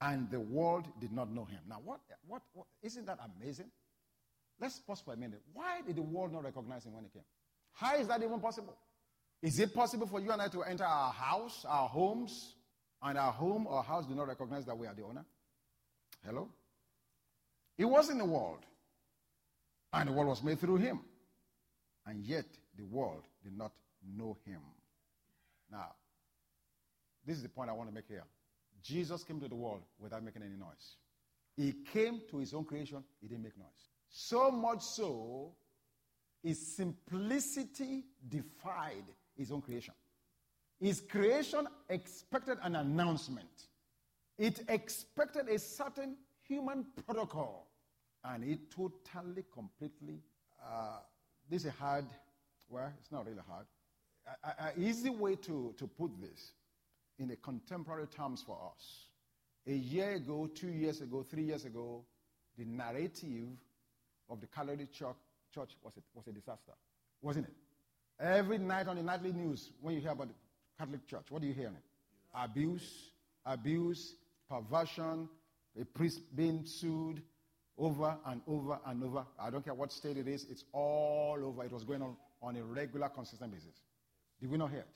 And 0.00 0.30
the 0.30 0.40
world 0.40 0.86
did 1.00 1.12
not 1.12 1.30
know 1.30 1.44
him. 1.44 1.60
Now, 1.68 1.80
what, 1.84 2.00
what, 2.26 2.42
what 2.52 2.66
isn't 2.82 3.06
that 3.06 3.18
amazing? 3.38 3.70
Let's 4.60 4.78
pause 4.78 5.00
for 5.00 5.14
a 5.14 5.16
minute. 5.16 5.40
Why 5.52 5.80
did 5.86 5.96
the 5.96 6.02
world 6.02 6.32
not 6.32 6.44
recognize 6.44 6.84
him 6.84 6.94
when 6.94 7.04
he 7.04 7.10
came? 7.10 7.24
How 7.72 7.96
is 7.96 8.08
that 8.08 8.22
even 8.22 8.40
possible? 8.40 8.76
Is 9.42 9.58
it 9.58 9.74
possible 9.74 10.06
for 10.06 10.20
you 10.20 10.30
and 10.30 10.40
I 10.40 10.48
to 10.48 10.62
enter 10.62 10.84
our 10.84 11.12
house, 11.12 11.64
our 11.68 11.88
homes, 11.88 12.54
and 13.02 13.18
our 13.18 13.32
home 13.32 13.66
or 13.66 13.82
house 13.82 14.06
do 14.06 14.14
not 14.14 14.28
recognize 14.28 14.64
that 14.66 14.76
we 14.76 14.86
are 14.86 14.94
the 14.94 15.02
owner? 15.02 15.24
Hello? 16.24 16.48
He 17.76 17.84
was 17.84 18.08
in 18.08 18.18
the 18.18 18.24
world, 18.24 18.60
and 19.92 20.08
the 20.08 20.12
world 20.12 20.28
was 20.28 20.42
made 20.42 20.60
through 20.60 20.76
him. 20.76 21.00
And 22.06 22.24
yet, 22.24 22.46
the 22.76 22.84
world 22.84 23.22
did 23.42 23.56
not 23.56 23.72
know 24.16 24.36
him. 24.46 24.60
Now, 25.74 25.90
this 27.26 27.36
is 27.36 27.42
the 27.42 27.48
point 27.48 27.68
I 27.68 27.72
want 27.72 27.88
to 27.88 27.94
make 27.94 28.06
here. 28.06 28.22
Jesus 28.80 29.24
came 29.24 29.40
to 29.40 29.48
the 29.48 29.56
world 29.56 29.82
without 29.98 30.22
making 30.22 30.42
any 30.42 30.56
noise. 30.56 30.98
He 31.56 31.72
came 31.92 32.20
to 32.30 32.38
his 32.38 32.54
own 32.54 32.64
creation, 32.64 33.02
he 33.20 33.26
didn't 33.26 33.42
make 33.42 33.58
noise. 33.58 33.88
So 34.08 34.52
much 34.52 34.82
so, 34.82 35.52
his 36.44 36.76
simplicity 36.76 38.04
defied 38.28 39.04
his 39.36 39.50
own 39.50 39.62
creation. 39.62 39.94
His 40.80 41.00
creation 41.00 41.66
expected 41.88 42.58
an 42.62 42.76
announcement, 42.76 43.66
it 44.38 44.60
expected 44.68 45.48
a 45.48 45.58
certain 45.58 46.16
human 46.46 46.86
protocol. 47.04 47.68
And 48.26 48.42
it 48.44 48.70
totally, 48.70 49.44
completely, 49.52 50.22
uh, 50.64 50.98
this 51.50 51.66
is 51.66 51.72
hard, 51.72 52.06
well, 52.70 52.90
it's 52.98 53.12
not 53.12 53.26
really 53.26 53.42
hard. 53.46 53.66
An 54.58 54.72
easy 54.82 55.10
way 55.10 55.36
to, 55.36 55.74
to 55.78 55.86
put 55.86 56.10
this 56.20 56.52
in 57.18 57.28
the 57.28 57.36
contemporary 57.36 58.06
terms 58.06 58.42
for 58.46 58.58
us. 58.72 59.06
A 59.66 59.72
year 59.72 60.12
ago, 60.14 60.48
two 60.54 60.68
years 60.68 61.00
ago, 61.00 61.24
three 61.28 61.44
years 61.44 61.64
ago, 61.64 62.04
the 62.58 62.64
narrative 62.64 63.48
of 64.28 64.40
the 64.40 64.46
Catholic 64.46 64.92
church, 64.92 65.16
church 65.54 65.70
was, 65.82 65.92
a, 65.96 66.00
was 66.14 66.26
a 66.26 66.32
disaster, 66.32 66.72
wasn't 67.22 67.46
it? 67.46 67.54
Every 68.20 68.58
night 68.58 68.86
on 68.86 68.96
the 68.96 69.02
nightly 69.02 69.32
news, 69.32 69.70
when 69.80 69.94
you 69.94 70.00
hear 70.00 70.12
about 70.12 70.28
the 70.28 70.34
Catholic 70.78 71.06
Church, 71.06 71.26
what 71.30 71.42
do 71.42 71.48
you 71.48 71.54
hear? 71.54 71.72
Abuse, 72.34 73.10
abuse, 73.44 74.14
perversion, 74.48 75.28
a 75.80 75.84
priest 75.84 76.20
being 76.34 76.64
sued 76.64 77.22
over 77.76 78.16
and 78.26 78.40
over 78.46 78.78
and 78.86 79.02
over. 79.02 79.24
I 79.38 79.50
don't 79.50 79.64
care 79.64 79.74
what 79.74 79.92
state 79.92 80.16
it 80.16 80.28
is, 80.28 80.46
it's 80.48 80.64
all 80.72 81.38
over. 81.42 81.64
It 81.64 81.72
was 81.72 81.84
going 81.84 82.02
on 82.02 82.16
on 82.40 82.56
a 82.56 82.62
regular, 82.62 83.08
consistent 83.08 83.52
basis. 83.52 83.80
Did 84.40 84.50
we 84.50 84.58
not 84.58 84.70
hear 84.70 84.80
it? 84.80 84.88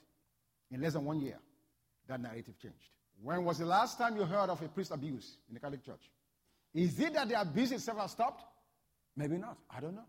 In 0.71 0.81
less 0.81 0.93
than 0.93 1.05
one 1.05 1.19
year, 1.19 1.37
that 2.07 2.21
narrative 2.21 2.59
changed. 2.61 2.77
When 3.21 3.43
was 3.43 3.57
the 3.57 3.65
last 3.65 3.97
time 3.97 4.15
you 4.15 4.23
heard 4.23 4.49
of 4.49 4.61
a 4.61 4.67
priest 4.67 4.91
abuse 4.91 5.37
in 5.47 5.55
the 5.55 5.59
Catholic 5.59 5.85
Church? 5.85 6.09
Is 6.73 6.99
it 6.99 7.13
that 7.13 7.27
the 7.27 7.39
abuse 7.39 7.71
itself 7.71 7.99
has 7.99 8.11
stopped? 8.11 8.43
Maybe 9.15 9.37
not. 9.37 9.57
I 9.69 9.79
don't 9.79 9.95
know. 9.95 10.05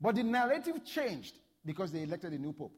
But 0.00 0.16
the 0.16 0.22
narrative 0.22 0.84
changed 0.84 1.34
because 1.64 1.92
they 1.92 2.02
elected 2.02 2.32
a 2.32 2.38
new 2.38 2.52
pope 2.52 2.74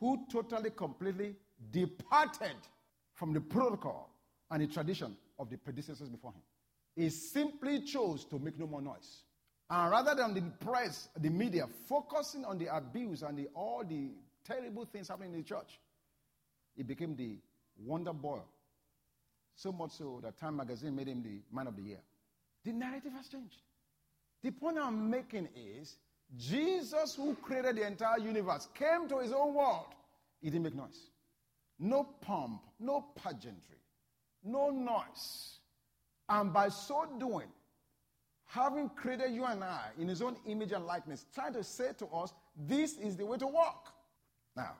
who 0.00 0.26
totally, 0.30 0.70
completely 0.70 1.34
departed 1.70 2.56
from 3.14 3.32
the 3.32 3.40
protocol 3.40 4.10
and 4.50 4.62
the 4.62 4.66
tradition 4.66 5.16
of 5.38 5.50
the 5.50 5.56
predecessors 5.56 6.08
before 6.08 6.32
him. 6.32 6.42
He 6.94 7.10
simply 7.10 7.80
chose 7.80 8.24
to 8.26 8.38
make 8.38 8.58
no 8.58 8.66
more 8.66 8.82
noise. 8.82 9.22
And 9.70 9.90
rather 9.90 10.14
than 10.14 10.34
the 10.34 10.42
press, 10.64 11.08
the 11.18 11.30
media, 11.30 11.66
focusing 11.86 12.44
on 12.44 12.58
the 12.58 12.74
abuse 12.74 13.22
and 13.22 13.38
the, 13.38 13.48
all 13.54 13.84
the 13.86 14.10
terrible 14.48 14.84
things 14.86 15.08
happening 15.08 15.32
in 15.32 15.38
the 15.38 15.44
church, 15.44 15.78
he 16.74 16.82
became 16.82 17.14
the 17.14 17.36
wonder 17.84 18.12
boy. 18.12 18.40
So 19.54 19.72
much 19.72 19.92
so 19.92 20.20
that 20.22 20.38
Time 20.38 20.56
magazine 20.56 20.94
made 20.94 21.08
him 21.08 21.22
the 21.22 21.40
man 21.54 21.66
of 21.66 21.76
the 21.76 21.82
year. 21.82 22.00
The 22.64 22.72
narrative 22.72 23.12
has 23.12 23.28
changed. 23.28 23.62
The 24.42 24.52
point 24.52 24.78
I'm 24.78 25.10
making 25.10 25.48
is 25.56 25.96
Jesus, 26.36 27.16
who 27.16 27.34
created 27.34 27.76
the 27.76 27.86
entire 27.86 28.18
universe, 28.18 28.68
came 28.78 29.08
to 29.08 29.18
his 29.18 29.32
own 29.32 29.54
world. 29.54 29.86
He 30.40 30.50
didn't 30.50 30.64
make 30.64 30.74
noise. 30.74 31.10
No 31.78 32.04
pomp, 32.20 32.62
no 32.78 33.06
pageantry, 33.16 33.78
no 34.44 34.70
noise. 34.70 35.58
And 36.28 36.52
by 36.52 36.68
so 36.68 37.06
doing, 37.18 37.48
having 38.44 38.90
created 38.90 39.32
you 39.32 39.44
and 39.44 39.64
I 39.64 39.88
in 39.98 40.08
his 40.08 40.22
own 40.22 40.36
image 40.46 40.72
and 40.72 40.86
likeness, 40.86 41.26
trying 41.34 41.54
to 41.54 41.64
say 41.64 41.90
to 41.98 42.06
us, 42.06 42.32
this 42.56 42.96
is 42.98 43.16
the 43.16 43.26
way 43.26 43.38
to 43.38 43.46
walk. 43.46 43.92
Now, 44.58 44.72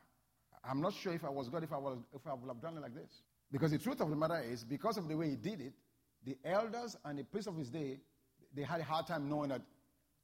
I'm 0.68 0.80
not 0.80 0.92
sure 0.92 1.12
if 1.12 1.24
I 1.24 1.30
was 1.30 1.48
God 1.48 1.62
if 1.62 1.72
I, 1.72 1.78
was, 1.78 1.98
if 2.12 2.26
I 2.26 2.34
would 2.34 2.48
have 2.48 2.60
done 2.60 2.76
it 2.76 2.80
like 2.80 2.96
this. 2.96 3.22
Because 3.52 3.70
the 3.70 3.78
truth 3.78 4.00
of 4.00 4.10
the 4.10 4.16
matter 4.16 4.42
is, 4.42 4.64
because 4.64 4.96
of 4.96 5.06
the 5.06 5.16
way 5.16 5.30
he 5.30 5.36
did 5.36 5.60
it, 5.60 5.72
the 6.26 6.36
elders 6.44 6.96
and 7.04 7.16
the 7.16 7.22
priests 7.22 7.46
of 7.46 7.56
his 7.56 7.70
day, 7.70 8.00
they 8.56 8.62
had 8.62 8.80
a 8.80 8.84
hard 8.84 9.06
time 9.06 9.28
knowing 9.28 9.50
that 9.50 9.62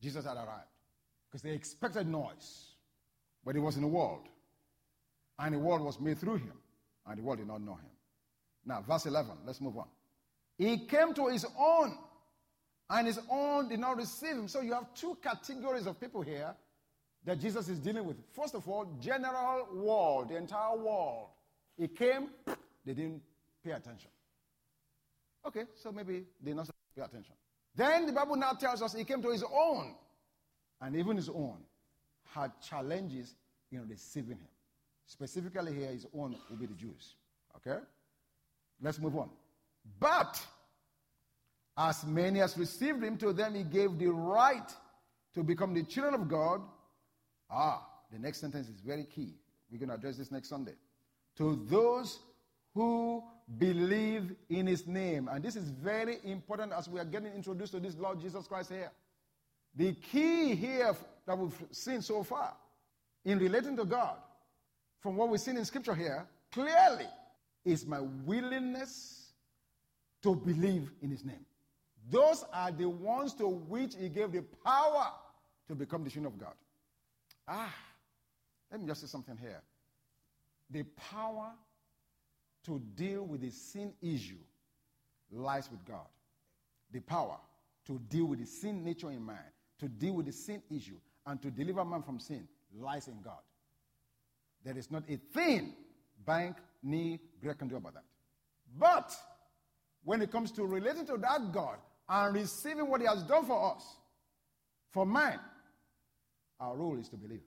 Jesus 0.02 0.24
had 0.24 0.34
arrived. 0.34 0.74
Because 1.30 1.42
they 1.42 1.52
expected 1.52 2.08
noise. 2.08 2.74
But 3.44 3.54
he 3.54 3.60
was 3.60 3.76
in 3.76 3.82
the 3.82 3.88
world. 3.88 4.26
And 5.38 5.54
the 5.54 5.58
world 5.60 5.82
was 5.82 6.00
made 6.00 6.18
through 6.18 6.38
him. 6.38 6.58
And 7.06 7.18
the 7.18 7.22
world 7.22 7.38
did 7.38 7.46
not 7.46 7.62
know 7.62 7.74
him. 7.74 7.90
Now, 8.66 8.82
verse 8.82 9.06
11, 9.06 9.30
let's 9.46 9.60
move 9.60 9.76
on. 9.78 9.86
He 10.58 10.78
came 10.78 11.14
to 11.14 11.28
his 11.28 11.46
own, 11.58 11.96
and 12.90 13.06
his 13.06 13.20
own 13.30 13.68
did 13.68 13.78
not 13.78 13.98
receive 13.98 14.32
him. 14.32 14.48
So 14.48 14.62
you 14.62 14.72
have 14.72 14.92
two 14.94 15.16
categories 15.22 15.86
of 15.86 16.00
people 16.00 16.22
here 16.22 16.54
that 17.24 17.40
Jesus 17.40 17.68
is 17.68 17.78
dealing 17.78 18.04
with. 18.04 18.16
First 18.32 18.54
of 18.54 18.68
all, 18.68 18.86
general 19.00 19.68
world, 19.72 20.28
the 20.28 20.36
entire 20.36 20.76
world. 20.76 21.28
He 21.76 21.88
came, 21.88 22.28
they 22.84 22.92
didn't 22.92 23.22
pay 23.64 23.72
attention. 23.72 24.10
Okay, 25.46 25.64
so 25.74 25.92
maybe 25.92 26.24
they 26.42 26.52
not 26.52 26.68
pay 26.96 27.02
attention. 27.02 27.34
Then 27.74 28.06
the 28.06 28.12
Bible 28.12 28.36
now 28.36 28.52
tells 28.52 28.82
us 28.82 28.94
he 28.94 29.04
came 29.04 29.20
to 29.22 29.30
his 29.30 29.42
own, 29.42 29.94
and 30.80 30.96
even 30.96 31.16
his 31.16 31.28
own 31.28 31.58
had 32.34 32.52
challenges 32.60 33.34
in 33.72 33.88
receiving 33.88 34.38
him. 34.38 34.48
Specifically, 35.06 35.74
here, 35.74 35.90
his 35.90 36.06
own 36.16 36.36
will 36.48 36.56
be 36.56 36.66
the 36.66 36.74
Jews. 36.74 37.16
Okay? 37.56 37.80
Let's 38.80 38.98
move 38.98 39.16
on. 39.16 39.30
But 39.98 40.40
as 41.76 42.04
many 42.04 42.40
as 42.40 42.56
received 42.56 43.02
him, 43.02 43.16
to 43.18 43.32
them 43.32 43.54
he 43.54 43.64
gave 43.64 43.98
the 43.98 44.08
right 44.08 44.70
to 45.34 45.42
become 45.42 45.74
the 45.74 45.82
children 45.82 46.14
of 46.14 46.28
God. 46.28 46.60
Ah, 47.54 47.86
the 48.10 48.18
next 48.18 48.40
sentence 48.40 48.68
is 48.68 48.80
very 48.80 49.04
key. 49.04 49.34
We're 49.70 49.78
going 49.78 49.88
to 49.88 49.94
address 49.94 50.16
this 50.16 50.30
next 50.30 50.48
Sunday. 50.48 50.74
To 51.36 51.64
those 51.68 52.18
who 52.74 53.22
believe 53.58 54.34
in 54.48 54.66
his 54.66 54.86
name. 54.86 55.28
And 55.28 55.42
this 55.42 55.56
is 55.56 55.68
very 55.68 56.18
important 56.24 56.72
as 56.72 56.88
we 56.88 56.98
are 56.98 57.04
getting 57.04 57.32
introduced 57.32 57.72
to 57.72 57.80
this 57.80 57.96
Lord 57.96 58.20
Jesus 58.20 58.46
Christ 58.46 58.70
here. 58.70 58.90
The 59.76 59.92
key 59.94 60.54
here 60.54 60.94
that 61.26 61.38
we've 61.38 61.54
seen 61.70 62.02
so 62.02 62.22
far 62.22 62.54
in 63.24 63.38
relating 63.38 63.76
to 63.76 63.84
God, 63.84 64.16
from 65.00 65.16
what 65.16 65.28
we've 65.28 65.40
seen 65.40 65.56
in 65.56 65.64
Scripture 65.64 65.94
here, 65.94 66.26
clearly 66.52 67.06
is 67.64 67.86
my 67.86 68.00
willingness 68.00 69.32
to 70.22 70.34
believe 70.34 70.90
in 71.02 71.10
his 71.10 71.24
name. 71.24 71.44
Those 72.10 72.44
are 72.52 72.70
the 72.70 72.88
ones 72.88 73.34
to 73.34 73.46
which 73.46 73.94
he 73.96 74.08
gave 74.08 74.32
the 74.32 74.42
power 74.64 75.08
to 75.68 75.74
become 75.74 76.04
the 76.04 76.10
children 76.10 76.32
of 76.32 76.38
God. 76.38 76.54
Ah, 77.46 77.74
let 78.70 78.80
me 78.80 78.86
just 78.86 79.02
say 79.02 79.06
something 79.06 79.36
here. 79.36 79.62
The 80.70 80.82
power 81.10 81.52
to 82.64 82.80
deal 82.94 83.24
with 83.24 83.42
the 83.42 83.50
sin 83.50 83.92
issue 84.00 84.42
lies 85.30 85.70
with 85.70 85.84
God. 85.84 86.06
The 86.90 87.00
power 87.00 87.36
to 87.86 87.98
deal 88.08 88.26
with 88.26 88.40
the 88.40 88.46
sin 88.46 88.82
nature 88.82 89.10
in 89.10 89.24
man, 89.24 89.44
to 89.80 89.88
deal 89.88 90.14
with 90.14 90.26
the 90.26 90.32
sin 90.32 90.62
issue, 90.70 90.96
and 91.26 91.40
to 91.42 91.50
deliver 91.50 91.84
man 91.84 92.02
from 92.02 92.18
sin 92.18 92.48
lies 92.74 93.08
in 93.08 93.20
God. 93.22 93.42
There 94.64 94.76
is 94.76 94.90
not 94.90 95.04
a 95.08 95.16
thing 95.16 95.74
bank, 96.24 96.56
knee, 96.82 97.20
Greg 97.42 97.58
can 97.58 97.68
do 97.68 97.76
about 97.76 97.94
that. 97.94 98.04
But 98.78 99.14
when 100.04 100.22
it 100.22 100.30
comes 100.30 100.50
to 100.52 100.64
relating 100.64 101.06
to 101.06 101.16
that 101.18 101.52
God 101.52 101.76
and 102.08 102.34
receiving 102.34 102.88
what 102.88 103.00
He 103.00 103.06
has 103.06 103.22
done 103.22 103.44
for 103.44 103.74
us, 103.74 103.84
for 104.90 105.04
man, 105.04 105.38
our 106.60 106.76
role 106.76 106.98
is 106.98 107.08
to 107.10 107.16
believe. 107.16 107.42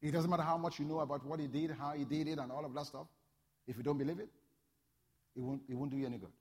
It 0.00 0.12
doesn't 0.12 0.30
matter 0.30 0.42
how 0.42 0.56
much 0.56 0.78
you 0.78 0.84
know 0.84 1.00
about 1.00 1.24
what 1.24 1.40
He 1.40 1.46
did, 1.46 1.72
how 1.72 1.92
He 1.92 2.04
did 2.04 2.28
it, 2.28 2.38
and 2.38 2.52
all 2.52 2.64
of 2.64 2.74
that 2.74 2.86
stuff. 2.86 3.06
If 3.66 3.76
you 3.76 3.82
don't 3.82 3.98
believe 3.98 4.18
it, 4.18 4.28
it 5.36 5.42
won't, 5.42 5.62
it 5.68 5.74
won't 5.74 5.90
do 5.90 5.96
you 5.96 6.06
any 6.06 6.18
good. 6.18 6.32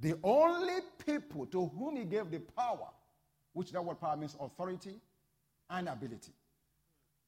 The 0.00 0.14
only 0.22 0.74
people 1.04 1.46
to 1.46 1.66
whom 1.66 1.96
he 1.96 2.04
gave 2.04 2.30
the 2.30 2.38
power, 2.38 2.88
which 3.52 3.72
that 3.72 3.84
word 3.84 4.00
power 4.00 4.16
means 4.16 4.36
authority, 4.40 5.00
and 5.70 5.88
ability. 5.88 6.32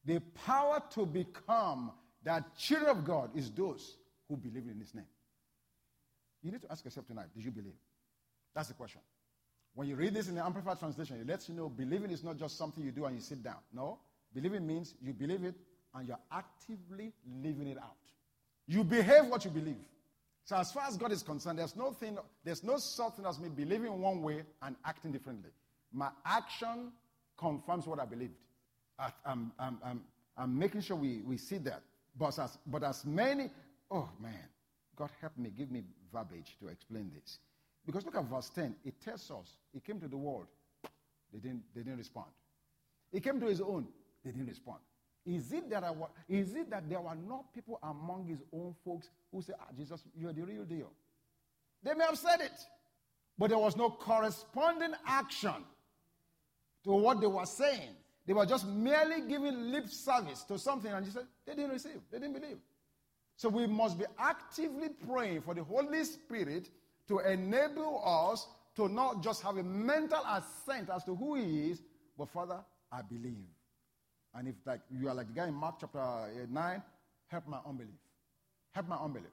The 0.04 0.20
power 0.46 0.80
to 0.90 1.04
become 1.04 1.92
that 2.22 2.56
children 2.56 2.90
of 2.90 3.04
God 3.04 3.30
is 3.36 3.50
those 3.50 3.96
who 4.28 4.36
believe 4.36 4.64
in 4.70 4.78
his 4.78 4.94
name. 4.94 5.04
You 6.42 6.52
need 6.52 6.62
to 6.62 6.70
ask 6.70 6.84
yourself 6.84 7.06
tonight, 7.06 7.26
did 7.34 7.44
you 7.44 7.50
believe? 7.50 7.74
That's 8.54 8.68
the 8.68 8.74
question. 8.74 9.00
When 9.74 9.86
you 9.88 9.96
read 9.96 10.14
this 10.14 10.28
in 10.28 10.34
the 10.34 10.44
Amplified 10.44 10.78
Translation, 10.78 11.20
it 11.20 11.26
lets 11.26 11.48
you 11.48 11.54
know 11.54 11.68
believing 11.68 12.10
is 12.10 12.24
not 12.24 12.36
just 12.38 12.58
something 12.58 12.82
you 12.82 12.90
do 12.90 13.04
and 13.04 13.14
you 13.14 13.20
sit 13.20 13.42
down. 13.42 13.58
No. 13.72 13.98
Believing 14.34 14.66
means 14.66 14.94
you 15.00 15.12
believe 15.12 15.44
it 15.44 15.54
and 15.94 16.06
you're 16.06 16.18
actively 16.32 17.12
living 17.42 17.68
it 17.68 17.78
out. 17.78 17.96
You 18.66 18.84
behave 18.84 19.26
what 19.26 19.44
you 19.44 19.50
believe. 19.50 19.84
So 20.44 20.56
as 20.56 20.72
far 20.72 20.86
as 20.86 20.96
God 20.96 21.12
is 21.12 21.22
concerned, 21.22 21.58
there's 21.58 21.76
no 21.76 21.92
thing, 21.92 22.18
there's 22.44 22.64
no 22.64 22.78
such 22.78 23.14
thing 23.14 23.26
as 23.26 23.38
me 23.38 23.48
believing 23.48 24.00
one 24.00 24.22
way 24.22 24.42
and 24.62 24.76
acting 24.84 25.12
differently. 25.12 25.50
My 25.92 26.10
action 26.24 26.92
confirms 27.36 27.86
what 27.86 28.00
I 28.00 28.04
believed. 28.04 28.34
I, 28.98 29.10
am 29.26 29.52
I'm, 29.58 29.78
I'm, 29.84 30.00
I'm 30.36 30.58
making 30.58 30.82
sure 30.82 30.96
we, 30.96 31.22
we 31.26 31.36
see 31.36 31.58
that. 31.58 31.82
But 32.18 32.38
as, 32.38 32.58
but 32.66 32.82
as 32.82 33.04
many, 33.04 33.50
oh 33.90 34.08
man, 34.20 34.48
God 34.96 35.10
help 35.20 35.36
me, 35.38 35.50
give 35.56 35.70
me 35.70 35.82
verbiage 36.12 36.56
to 36.60 36.68
explain 36.68 37.10
this. 37.14 37.38
Because 37.86 38.04
look 38.04 38.16
at 38.16 38.24
verse 38.24 38.50
10. 38.50 38.74
It 38.84 39.00
tells 39.00 39.30
us 39.30 39.56
he 39.72 39.80
came 39.80 40.00
to 40.00 40.08
the 40.08 40.16
world. 40.16 40.46
They 41.32 41.38
didn't, 41.38 41.62
they 41.74 41.82
didn't 41.82 41.98
respond. 41.98 42.28
He 43.12 43.20
came 43.20 43.40
to 43.40 43.46
his 43.46 43.60
own. 43.60 43.86
They 44.24 44.30
didn't 44.32 44.48
respond. 44.48 44.80
Is 45.26 45.52
it, 45.52 45.68
that 45.70 45.84
I, 45.84 45.92
is 46.28 46.54
it 46.54 46.70
that 46.70 46.88
there 46.88 47.00
were 47.00 47.14
not 47.14 47.52
people 47.52 47.78
among 47.82 48.26
his 48.26 48.42
own 48.52 48.74
folks 48.84 49.10
who 49.30 49.42
said, 49.42 49.56
Ah, 49.60 49.66
Jesus, 49.76 50.02
you're 50.16 50.32
the 50.32 50.42
real 50.42 50.64
deal? 50.64 50.90
They 51.82 51.94
may 51.94 52.04
have 52.04 52.18
said 52.18 52.40
it, 52.40 52.58
but 53.38 53.50
there 53.50 53.58
was 53.58 53.76
no 53.76 53.90
corresponding 53.90 54.92
action 55.06 55.64
to 56.84 56.92
what 56.92 57.20
they 57.20 57.26
were 57.26 57.46
saying. 57.46 57.90
They 58.26 58.32
were 58.32 58.46
just 58.46 58.66
merely 58.66 59.22
giving 59.22 59.70
lip 59.72 59.88
service 59.88 60.42
to 60.44 60.58
something, 60.58 60.92
and 60.92 61.06
they 61.46 61.54
didn't 61.54 61.70
receive, 61.70 62.00
they 62.10 62.18
didn't 62.18 62.40
believe. 62.40 62.58
So 63.36 63.48
we 63.48 63.66
must 63.66 63.98
be 63.98 64.04
actively 64.18 64.90
praying 65.06 65.42
for 65.42 65.54
the 65.54 65.64
Holy 65.64 66.04
Spirit 66.04 66.68
to 67.10 67.18
enable 67.18 68.02
us 68.04 68.46
to 68.76 68.88
not 68.88 69.22
just 69.22 69.42
have 69.42 69.56
a 69.56 69.62
mental 69.62 70.22
assent 70.24 70.88
as 70.88 71.04
to 71.04 71.14
who 71.14 71.34
He 71.34 71.70
is, 71.70 71.82
but 72.16 72.28
Father, 72.28 72.60
I 72.90 73.02
believe. 73.02 73.48
And 74.34 74.48
if 74.48 74.54
like 74.64 74.80
you 74.90 75.08
are 75.08 75.14
like 75.14 75.26
the 75.26 75.34
guy 75.34 75.48
in 75.48 75.54
Mark 75.54 75.76
chapter 75.80 75.98
uh, 75.98 76.28
9, 76.48 76.82
help 77.26 77.48
my 77.48 77.58
unbelief. 77.66 77.90
Help 78.70 78.88
my 78.88 78.96
unbelief. 78.96 79.32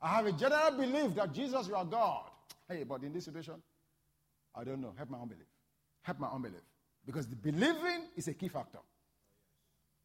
I 0.00 0.08
have 0.08 0.26
a 0.26 0.32
general 0.32 0.70
belief 0.70 1.16
that 1.16 1.32
Jesus, 1.32 1.66
you 1.66 1.74
are 1.74 1.84
God. 1.84 2.30
Hey, 2.68 2.84
but 2.84 3.02
in 3.02 3.12
this 3.12 3.24
situation, 3.24 3.54
I 4.54 4.62
don't 4.62 4.80
know. 4.80 4.94
Help 4.96 5.10
my 5.10 5.18
unbelief. 5.18 5.46
Help 6.02 6.20
my 6.20 6.28
unbelief. 6.28 6.62
Because 7.04 7.26
the 7.26 7.34
believing 7.34 8.04
is 8.16 8.28
a 8.28 8.34
key 8.34 8.48
factor. 8.48 8.78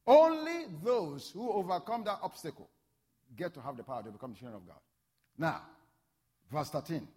Only 0.08 0.66
those 0.84 1.30
who 1.30 1.52
overcome 1.52 2.04
that 2.06 2.20
obstacle 2.24 2.70
get 3.36 3.54
to 3.54 3.62
have 3.62 3.78
the 3.78 3.84
power 3.84 4.02
to 4.02 4.10
become 4.10 4.34
children 4.34 4.56
of 4.56 4.68
God. 4.68 4.80
Now, 5.38 5.62
verse 6.54 6.70
13. 6.70 7.08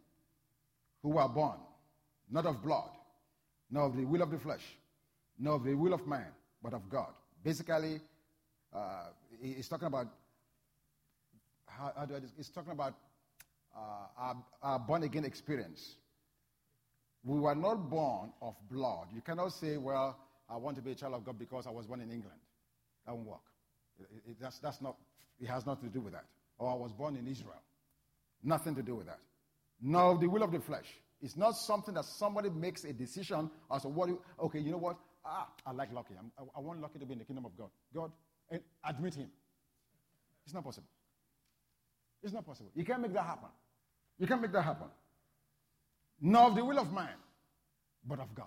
Who 1.02 1.18
are 1.18 1.28
born, 1.28 1.58
not 2.30 2.46
of 2.46 2.62
blood, 2.62 2.90
nor 3.70 3.84
of 3.84 3.96
the 3.96 4.04
will 4.04 4.22
of 4.22 4.30
the 4.30 4.38
flesh, 4.38 4.62
nor 5.38 5.54
of 5.54 5.64
the 5.64 5.74
will 5.74 5.92
of 5.92 6.06
man, 6.06 6.26
but 6.62 6.74
of 6.74 6.88
God. 6.88 7.12
Basically, 7.44 8.00
uh, 8.74 9.04
he's 9.40 9.68
talking 9.68 9.86
about 9.86 10.08
how, 11.66 11.92
how 11.96 12.06
do 12.06 12.16
I, 12.16 12.20
he's 12.36 12.48
talking 12.48 12.72
about 12.72 12.94
uh, 13.76 14.06
our, 14.18 14.36
our 14.62 14.78
born 14.78 15.02
again 15.04 15.24
experience. 15.24 15.96
We 17.22 17.38
were 17.38 17.54
not 17.54 17.90
born 17.90 18.32
of 18.40 18.54
blood. 18.70 19.08
You 19.14 19.20
cannot 19.20 19.52
say, 19.52 19.76
well, 19.76 20.16
I 20.48 20.56
want 20.56 20.76
to 20.76 20.82
be 20.82 20.92
a 20.92 20.94
child 20.94 21.14
of 21.14 21.24
God 21.24 21.38
because 21.38 21.66
I 21.66 21.70
was 21.70 21.86
born 21.86 22.00
in 22.00 22.10
England. 22.10 22.38
That 23.04 23.14
won't 23.14 23.26
work. 23.26 23.40
It, 23.98 24.30
it, 24.30 24.36
that's, 24.40 24.58
that's 24.58 24.80
not, 24.80 24.96
it 25.40 25.48
has 25.48 25.66
nothing 25.66 25.88
to 25.88 25.94
do 25.94 26.00
with 26.00 26.12
that. 26.12 26.24
Or 26.58 26.70
I 26.70 26.74
was 26.74 26.92
born 26.92 27.16
in 27.16 27.26
Israel. 27.26 27.60
Nothing 28.42 28.74
to 28.76 28.82
do 28.82 28.96
with 28.96 29.06
that. 29.06 29.18
No, 29.80 30.16
the 30.16 30.28
will 30.28 30.42
of 30.42 30.52
the 30.52 30.60
flesh. 30.60 30.86
It's 31.20 31.36
not 31.36 31.52
something 31.56 31.94
that 31.94 32.04
somebody 32.04 32.50
makes 32.50 32.84
a 32.84 32.92
decision 32.92 33.50
as 33.72 33.82
to 33.82 33.88
what, 33.88 34.10
okay, 34.40 34.58
you 34.60 34.70
know 34.70 34.78
what? 34.78 34.96
ah, 35.26 35.48
I 35.66 35.72
like 35.72 35.92
Lucky. 35.92 36.14
I, 36.14 36.42
I 36.56 36.60
want 36.60 36.80
Lucky 36.80 36.98
to 36.98 37.06
be 37.06 37.12
in 37.12 37.18
the 37.18 37.24
kingdom 37.24 37.44
of 37.44 37.56
God. 37.56 37.70
God, 37.94 38.10
admit 38.84 39.14
him. 39.14 39.28
It's 40.44 40.54
not 40.54 40.64
possible. 40.64 40.88
It's 42.22 42.32
not 42.32 42.46
possible. 42.46 42.70
You 42.74 42.84
can't 42.84 43.02
make 43.02 43.12
that 43.12 43.24
happen. 43.24 43.48
You 44.18 44.26
can't 44.26 44.40
make 44.40 44.52
that 44.52 44.62
happen. 44.62 44.88
Not 46.20 46.50
of 46.50 46.56
the 46.56 46.64
will 46.64 46.78
of 46.78 46.92
man, 46.92 47.08
but 48.06 48.20
of 48.20 48.34
God. 48.34 48.46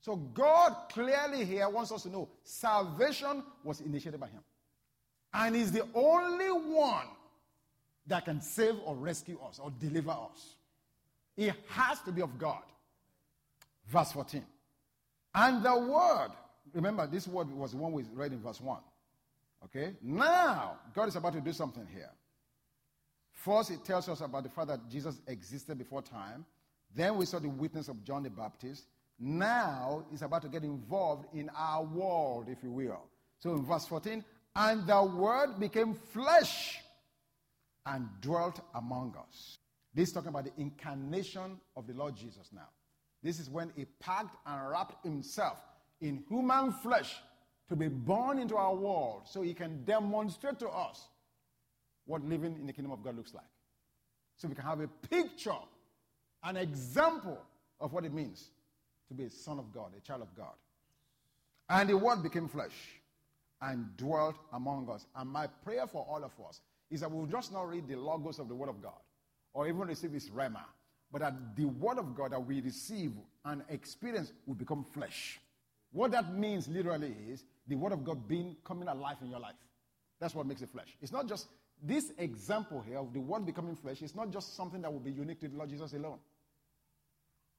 So 0.00 0.16
God 0.16 0.76
clearly 0.90 1.44
here 1.44 1.68
wants 1.68 1.90
us 1.90 2.02
to 2.02 2.10
know 2.10 2.28
salvation 2.44 3.42
was 3.64 3.80
initiated 3.80 4.20
by 4.20 4.28
him. 4.28 4.42
And 5.32 5.56
he's 5.56 5.72
the 5.72 5.86
only 5.94 6.48
one 6.48 7.06
that 8.06 8.24
can 8.24 8.40
save 8.40 8.76
or 8.84 8.94
rescue 8.94 9.38
us 9.46 9.58
or 9.62 9.70
deliver 9.78 10.10
us. 10.10 10.54
It 11.36 11.54
has 11.68 12.00
to 12.02 12.12
be 12.12 12.22
of 12.22 12.38
God. 12.38 12.62
Verse 13.86 14.12
14. 14.12 14.44
And 15.34 15.62
the 15.62 15.78
word, 15.78 16.30
remember, 16.72 17.06
this 17.06 17.28
word 17.28 17.50
was 17.50 17.72
the 17.72 17.76
one 17.76 17.92
we 17.92 18.04
read 18.14 18.32
in 18.32 18.40
verse 18.40 18.60
1. 18.60 18.78
Okay? 19.64 19.94
Now, 20.02 20.78
God 20.94 21.08
is 21.08 21.16
about 21.16 21.34
to 21.34 21.40
do 21.40 21.52
something 21.52 21.86
here. 21.92 22.10
First, 23.32 23.70
it 23.70 23.84
tells 23.84 24.08
us 24.08 24.22
about 24.22 24.44
the 24.44 24.48
fact 24.48 24.68
that 24.68 24.88
Jesus 24.88 25.20
existed 25.26 25.76
before 25.78 26.02
time. 26.02 26.44
Then 26.94 27.16
we 27.16 27.26
saw 27.26 27.38
the 27.38 27.48
witness 27.48 27.88
of 27.88 28.02
John 28.02 28.22
the 28.22 28.30
Baptist. 28.30 28.86
Now, 29.18 30.04
he's 30.10 30.22
about 30.22 30.42
to 30.42 30.48
get 30.48 30.62
involved 30.62 31.26
in 31.34 31.50
our 31.56 31.84
world, 31.84 32.46
if 32.48 32.62
you 32.62 32.70
will. 32.70 33.02
So 33.38 33.52
in 33.52 33.64
verse 33.64 33.86
14, 33.86 34.24
and 34.54 34.86
the 34.86 35.02
word 35.02 35.60
became 35.60 35.94
flesh 35.94 36.80
and 37.86 38.08
dwelt 38.20 38.60
among 38.74 39.14
us. 39.16 39.58
This 39.94 40.08
is 40.08 40.14
talking 40.14 40.28
about 40.28 40.44
the 40.44 40.52
incarnation 40.60 41.58
of 41.76 41.86
the 41.86 41.94
Lord 41.94 42.16
Jesus 42.16 42.50
now. 42.52 42.68
This 43.22 43.40
is 43.40 43.48
when 43.48 43.72
he 43.76 43.86
packed 44.00 44.36
and 44.46 44.68
wrapped 44.68 45.04
himself 45.04 45.58
in 46.00 46.22
human 46.28 46.72
flesh 46.72 47.16
to 47.68 47.76
be 47.76 47.88
born 47.88 48.38
into 48.38 48.56
our 48.56 48.74
world 48.74 49.22
so 49.24 49.42
he 49.42 49.54
can 49.54 49.84
demonstrate 49.84 50.58
to 50.58 50.68
us 50.68 51.08
what 52.04 52.22
living 52.24 52.56
in 52.60 52.66
the 52.66 52.72
kingdom 52.72 52.92
of 52.92 53.02
God 53.02 53.16
looks 53.16 53.34
like. 53.34 53.44
So 54.36 54.48
we 54.48 54.54
can 54.54 54.64
have 54.64 54.80
a 54.80 54.88
picture, 55.08 55.56
an 56.44 56.56
example 56.56 57.38
of 57.80 57.92
what 57.92 58.04
it 58.04 58.12
means 58.12 58.50
to 59.08 59.14
be 59.14 59.24
a 59.24 59.30
son 59.30 59.58
of 59.58 59.72
God, 59.72 59.92
a 59.96 60.00
child 60.00 60.22
of 60.22 60.34
God. 60.36 60.54
And 61.68 61.88
the 61.88 61.96
word 61.96 62.22
became 62.22 62.48
flesh 62.48 62.74
and 63.60 63.96
dwelt 63.96 64.36
among 64.52 64.88
us. 64.90 65.06
And 65.16 65.30
my 65.30 65.46
prayer 65.46 65.86
for 65.86 66.06
all 66.08 66.22
of 66.22 66.32
us 66.46 66.60
is 66.90 67.00
that 67.00 67.10
we'll 67.10 67.26
just 67.26 67.52
not 67.52 67.68
read 67.68 67.88
the 67.88 67.96
logos 67.96 68.38
of 68.38 68.48
the 68.48 68.54
word 68.54 68.68
of 68.68 68.82
God 68.82 69.00
or 69.52 69.66
even 69.66 69.80
receive 69.80 70.12
this 70.12 70.28
rhema 70.28 70.62
but 71.12 71.20
that 71.20 71.56
the 71.56 71.64
word 71.64 71.98
of 71.98 72.14
God 72.14 72.32
that 72.32 72.44
we 72.44 72.60
receive 72.60 73.12
and 73.44 73.62
experience 73.68 74.32
will 74.46 74.54
become 74.54 74.84
flesh. 74.84 75.40
What 75.92 76.10
that 76.12 76.34
means 76.34 76.68
literally 76.68 77.14
is 77.30 77.44
the 77.68 77.76
word 77.76 77.92
of 77.92 78.04
God 78.04 78.28
being 78.28 78.56
coming 78.64 78.88
alive 78.88 79.16
in 79.22 79.30
your 79.30 79.40
life. 79.40 79.54
That's 80.20 80.34
what 80.34 80.46
makes 80.46 80.62
it 80.62 80.70
flesh. 80.70 80.96
It's 81.00 81.12
not 81.12 81.28
just 81.28 81.48
this 81.82 82.12
example 82.18 82.82
here 82.86 82.98
of 82.98 83.12
the 83.12 83.20
word 83.20 83.46
becoming 83.46 83.76
flesh, 83.76 84.02
it's 84.02 84.14
not 84.14 84.30
just 84.30 84.56
something 84.56 84.82
that 84.82 84.92
will 84.92 85.00
be 85.00 85.12
unique 85.12 85.40
to 85.40 85.48
the 85.48 85.56
Lord 85.56 85.70
Jesus 85.70 85.92
alone. 85.92 86.18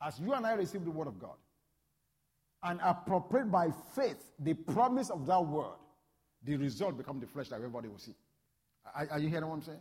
As 0.02 0.20
you 0.20 0.34
and 0.34 0.46
I 0.46 0.54
receive 0.54 0.84
the 0.84 0.92
word 0.92 1.08
of 1.08 1.20
God 1.20 1.38
and 2.64 2.80
appropriate 2.84 3.52
by 3.52 3.70
faith 3.96 4.18
the 4.40 4.54
promise 4.54 5.10
of 5.10 5.26
that 5.26 5.46
word, 5.46 5.78
the 6.44 6.58
result 6.58 6.98
becomes 6.98 7.22
the 7.22 7.28
flesh 7.28 7.50
that 7.50 7.56
everybody 7.56 7.88
will 7.88 7.98
see. 7.98 8.14
Are, 8.96 9.08
are 9.12 9.20
you 9.20 9.30
hearing 9.30 9.48
what 9.48 9.56
I'm 9.56 9.62
saying? 9.62 9.80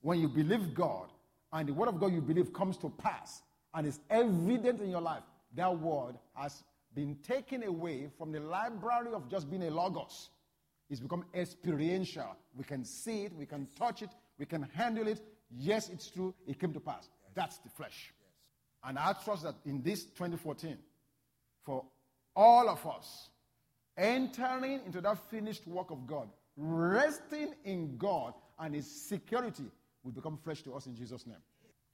When 0.00 0.20
you 0.20 0.28
believe 0.28 0.74
God 0.74 1.08
and 1.52 1.68
the 1.68 1.72
word 1.72 1.88
of 1.88 1.98
God 1.98 2.12
you 2.12 2.20
believe 2.20 2.52
comes 2.52 2.76
to 2.78 2.90
pass 2.90 3.42
and 3.74 3.86
is 3.86 4.00
evident 4.10 4.80
in 4.80 4.90
your 4.90 5.00
life, 5.00 5.22
that 5.54 5.78
word 5.78 6.16
has 6.34 6.62
been 6.94 7.16
taken 7.22 7.62
away 7.62 8.08
from 8.16 8.32
the 8.32 8.40
library 8.40 9.12
of 9.12 9.28
just 9.28 9.50
being 9.50 9.62
a 9.64 9.70
logos. 9.70 10.30
It's 10.88 11.00
become 11.00 11.24
experiential. 11.34 12.36
We 12.54 12.64
can 12.64 12.84
see 12.84 13.24
it, 13.24 13.34
we 13.34 13.46
can 13.46 13.66
touch 13.76 14.02
it, 14.02 14.10
we 14.38 14.46
can 14.46 14.62
handle 14.74 15.06
it. 15.08 15.20
Yes, 15.50 15.88
it's 15.88 16.08
true, 16.08 16.34
it 16.46 16.58
came 16.58 16.72
to 16.72 16.80
pass. 16.80 17.08
That's 17.34 17.58
the 17.58 17.68
flesh. 17.68 18.12
And 18.84 18.98
I 18.98 19.12
trust 19.24 19.42
that 19.42 19.56
in 19.64 19.82
this 19.82 20.04
2014, 20.04 20.78
for 21.64 21.84
all 22.34 22.68
of 22.68 22.86
us, 22.86 23.28
entering 23.96 24.80
into 24.86 25.00
that 25.00 25.18
finished 25.30 25.66
work 25.66 25.90
of 25.90 26.06
God, 26.06 26.28
resting 26.56 27.54
in 27.64 27.96
God 27.96 28.34
and 28.58 28.74
His 28.74 28.86
security 28.90 29.64
will 30.02 30.12
become 30.12 30.36
flesh 30.36 30.62
to 30.62 30.74
us 30.74 30.86
in 30.86 30.94
Jesus' 30.94 31.26
name. 31.26 31.42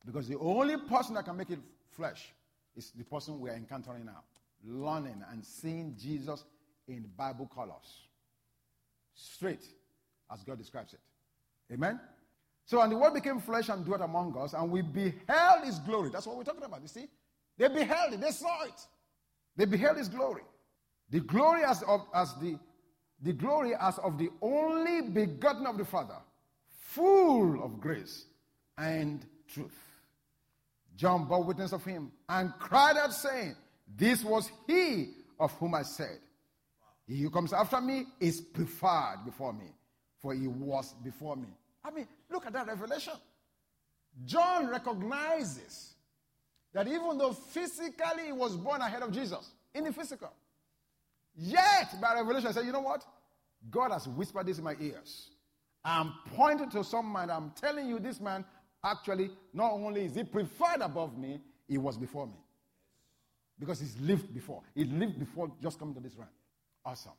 Because 0.05 0.29
the 0.29 0.39
only 0.39 0.77
person 0.77 1.15
that 1.15 1.25
can 1.25 1.37
make 1.37 1.51
it 1.51 1.59
flesh 1.91 2.33
is 2.77 2.91
the 2.91 3.05
person 3.05 3.41
we 3.41 3.51
are 3.51 3.55
encountering 3.55 4.05
now. 4.05 4.23
Learning 4.65 5.23
and 5.31 5.45
seeing 5.45 5.95
Jesus 5.99 6.45
in 6.89 7.05
Bible 7.17 7.51
colors. 7.55 8.07
Straight, 9.15 9.65
as 10.33 10.43
God 10.43 10.59
describes 10.59 10.95
it. 10.95 11.01
Amen? 11.73 12.01
So, 12.65 12.81
and 12.81 12.93
the 12.93 12.97
word 12.97 13.15
became 13.15 13.41
flesh 13.41 13.69
and 13.69 13.85
dwelt 13.85 14.03
among 14.03 14.37
us, 14.39 14.55
and 14.55 14.71
we 14.71 14.83
beheld 14.83 15.65
his 15.65 15.79
glory. 15.81 16.11
That's 16.11 16.27
what 16.27 16.37
we're 16.37 16.45
talking 16.45 16.63
about, 16.63 16.81
you 16.83 16.89
see? 16.89 17.07
They 17.59 17.69
beheld 17.69 18.15
it, 18.15 18.21
they 18.21 18.31
saw 18.31 18.65
it. 18.65 18.81
They 19.57 19.65
beheld 19.65 19.99
his 19.99 20.09
glory. 20.09 20.43
The 21.11 21.21
glory 21.21 21.63
as 21.65 21.83
of 21.83 22.07
as 22.15 22.35
the 22.37 22.59
the 23.23 23.33
glory 23.33 23.73
as 23.81 23.99
of 23.99 24.19
the 24.19 24.31
only 24.41 25.03
begotten 25.09 25.67
of 25.67 25.79
the 25.79 25.85
Father, 25.85 26.19
full 26.81 27.63
of 27.63 27.81
grace 27.81 28.27
and 28.77 29.25
truth. 29.47 29.79
John 30.97 31.27
bore 31.27 31.45
witness 31.45 31.73
of 31.73 31.85
him 31.85 32.11
and 32.29 32.53
cried 32.59 32.97
out, 32.97 33.13
saying, 33.13 33.55
This 33.97 34.25
was 34.25 34.51
he 34.67 35.11
of 35.39 35.53
whom 35.53 35.75
I 35.75 35.83
said, 35.83 36.19
He 37.07 37.23
who 37.23 37.31
comes 37.31 37.53
after 37.53 37.81
me 37.81 38.07
is 38.21 38.41
preferred 38.41 39.21
before 39.25 39.53
me, 39.53 39.67
for 40.21 40.35
he 40.35 40.49
was 40.49 40.95
before 41.03 41.37
me. 41.37 41.49
I 41.85 41.91
mean, 41.91 42.07
look 42.31 42.47
at 42.47 42.53
that 42.53 42.67
revelation. 42.67 43.15
John 44.25 44.69
recognizes 44.69 45.95
that 46.73 46.87
even 46.87 47.19
though 47.19 47.33
physically 47.33 48.27
he 48.27 48.33
was 48.33 48.57
born 48.57 48.81
ahead 48.81 49.03
of 49.03 49.13
Jesus, 49.13 49.53
in 49.75 49.85
the 49.85 49.93
physical, 49.93 50.33
yet 51.37 52.01
by 52.01 52.15
revelation, 52.15 52.49
I 52.49 52.53
said, 52.53 52.67
You 52.67 52.73
know 52.73 52.81
what? 52.81 53.05
God 53.71 53.93
has 53.93 54.09
whispered 54.09 54.47
this 54.47 54.59
in 54.59 54.65
my 54.65 54.77
ears. 54.81 55.31
I'm 55.85 56.15
pointing 56.35 56.71
to 56.71 56.85
some 56.85 57.13
man. 57.13 57.31
I'm 57.31 57.53
telling 57.61 57.89
you, 57.89 57.99
this 57.99 58.21
man 58.21 58.45
actually, 58.85 59.31
not 59.53 59.73
only 59.73 60.05
is 60.05 60.15
he 60.15 60.25
preferred 60.25 60.81
above 60.81 61.17
me, 61.17 61.41
he 61.69 61.79
was 61.79 61.97
before 61.97 62.27
me. 62.27 62.39
Because 63.59 63.81
he's 63.81 63.97
lived 64.01 64.33
before. 64.35 64.63
He 64.75 64.85
lived 64.85 65.19
before 65.19 65.51
just 65.63 65.79
coming 65.79 65.95
to 65.95 66.01
this 66.01 66.17
realm. 66.17 66.31
Awesome. 66.85 67.13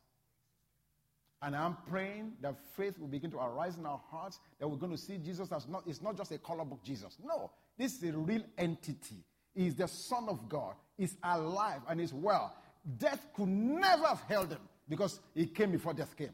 And 1.42 1.56
I'm 1.56 1.78
praying 1.90 2.34
that 2.42 2.56
faith 2.76 2.98
will 2.98 3.08
begin 3.08 3.30
to 3.32 3.38
arise 3.38 3.78
in 3.78 3.86
our 3.86 4.02
hearts, 4.10 4.40
that 4.60 4.68
we're 4.68 4.78
going 4.78 4.94
to 4.94 4.98
see 4.98 5.18
Jesus 5.18 5.52
as 5.52 5.68
not, 5.68 5.84
it's 5.86 6.02
not 6.02 6.16
just 6.16 6.32
a 6.32 6.38
color 6.38 6.64
book 6.64 6.80
Jesus. 6.84 7.18
No, 7.24 7.52
this 7.78 8.02
is 8.02 8.10
a 8.10 8.18
real 8.18 8.44
entity. 8.58 9.26
He's 9.54 9.76
the 9.76 9.88
Son 9.88 10.28
of 10.30 10.48
God. 10.48 10.76
He's 10.98 11.18
alive 11.24 11.82
and 11.90 12.00
he's 12.00 12.14
well. 12.14 12.56
Death 12.98 13.28
could 13.36 13.48
never 13.48 14.08
have 14.08 14.22
held 14.28 14.50
him 14.52 14.62
because 14.90 15.20
he 15.34 15.46
came 15.46 15.72
before 15.72 15.94
death 15.94 16.16
came. 16.18 16.34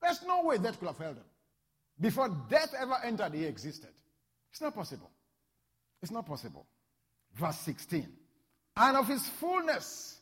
There's 0.00 0.22
no 0.22 0.42
way 0.44 0.58
death 0.58 0.78
could 0.78 0.88
have 0.88 0.98
held 0.98 1.16
him. 1.16 1.24
Before 2.00 2.28
death 2.48 2.74
ever 2.78 2.96
entered, 3.04 3.34
he 3.34 3.44
existed. 3.44 3.90
It's 4.50 4.60
not 4.60 4.74
possible. 4.74 5.10
It's 6.02 6.10
not 6.10 6.26
possible. 6.26 6.66
Verse 7.34 7.58
16. 7.58 8.08
And 8.76 8.96
of 8.96 9.06
his 9.06 9.26
fullness 9.26 10.18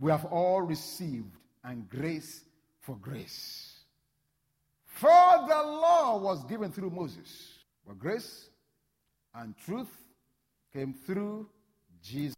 we 0.00 0.10
have 0.10 0.24
all 0.24 0.62
received, 0.62 1.36
and 1.62 1.88
grace 1.88 2.42
for 2.80 2.96
grace. 2.96 3.80
For 4.86 5.08
the 5.08 5.62
law 5.62 6.18
was 6.18 6.42
given 6.44 6.72
through 6.72 6.90
Moses, 6.90 7.58
but 7.86 7.98
grace 7.98 8.48
and 9.34 9.54
truth 9.58 9.92
came 10.72 10.94
through 10.94 11.48
Jesus 12.02 12.36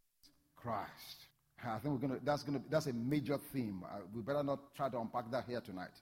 Christ. 0.56 1.21
I 1.64 1.78
think 1.78 1.94
we're 1.94 2.08
gonna, 2.08 2.20
that's, 2.24 2.42
gonna, 2.42 2.62
that's 2.68 2.86
a 2.86 2.92
major 2.92 3.38
theme. 3.52 3.84
Uh, 3.84 3.98
we 4.14 4.22
better 4.22 4.42
not 4.42 4.74
try 4.74 4.88
to 4.88 4.98
unpack 4.98 5.30
that 5.30 5.44
here 5.46 5.60
tonight 5.60 6.00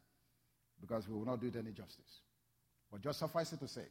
because 0.81 1.09
we 1.09 1.15
will 1.15 1.27
not 1.27 1.41
do 1.41 1.49
it 1.49 1.57
any 1.57 1.73
justice. 1.73 2.23
But 2.91 3.03
just 3.03 3.19
suffice 3.19 3.53
it 3.53 3.61
to 3.61 3.69
say, 3.69 3.85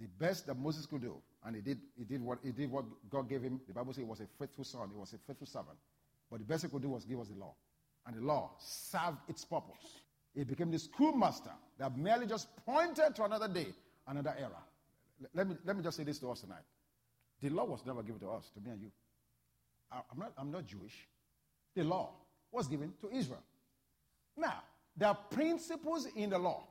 the 0.00 0.06
best 0.18 0.46
that 0.46 0.58
Moses 0.58 0.86
could 0.86 1.02
do, 1.02 1.16
and 1.44 1.56
he 1.56 1.62
did, 1.62 1.78
he 1.96 2.04
did, 2.04 2.22
what, 2.22 2.38
he 2.42 2.52
did 2.52 2.70
what 2.70 2.84
God 3.10 3.28
gave 3.28 3.42
him. 3.42 3.60
The 3.66 3.74
Bible 3.74 3.92
says 3.92 3.98
he 3.98 4.08
was 4.08 4.20
a 4.20 4.26
faithful 4.38 4.64
son, 4.64 4.88
he 4.92 4.98
was 4.98 5.12
a 5.12 5.18
faithful 5.18 5.46
servant. 5.46 5.78
But 6.30 6.38
the 6.38 6.44
best 6.46 6.64
he 6.64 6.70
could 6.70 6.82
do 6.82 6.88
was 6.88 7.04
give 7.04 7.20
us 7.20 7.28
the 7.28 7.38
law. 7.38 7.54
And 8.06 8.16
the 8.16 8.22
law 8.22 8.52
served 8.58 9.18
its 9.28 9.44
purpose. 9.44 10.00
It 10.34 10.48
became 10.48 10.70
the 10.70 10.78
schoolmaster 10.78 11.52
that 11.78 11.96
merely 11.96 12.26
just 12.26 12.48
pointed 12.64 13.14
to 13.16 13.24
another 13.24 13.48
day, 13.48 13.66
another 14.06 14.34
era. 14.38 14.62
Let 15.34 15.48
me, 15.48 15.56
let 15.64 15.76
me 15.76 15.82
just 15.82 15.96
say 15.96 16.04
this 16.04 16.18
to 16.20 16.30
us 16.30 16.40
tonight. 16.40 16.64
The 17.42 17.50
law 17.50 17.64
was 17.64 17.84
never 17.84 18.02
given 18.02 18.20
to 18.20 18.30
us, 18.30 18.50
to 18.54 18.60
me 18.60 18.70
and 18.70 18.80
you. 18.80 18.90
I'm 19.92 20.18
not, 20.18 20.32
I'm 20.38 20.50
not 20.50 20.66
Jewish. 20.66 21.06
The 21.74 21.84
law 21.84 22.10
was 22.50 22.68
given 22.68 22.92
to 23.00 23.10
Israel. 23.10 23.42
Now, 24.36 24.62
there 24.96 25.08
are 25.08 25.18
principles 25.30 26.06
in 26.16 26.30
the 26.30 26.38
law. 26.38 26.64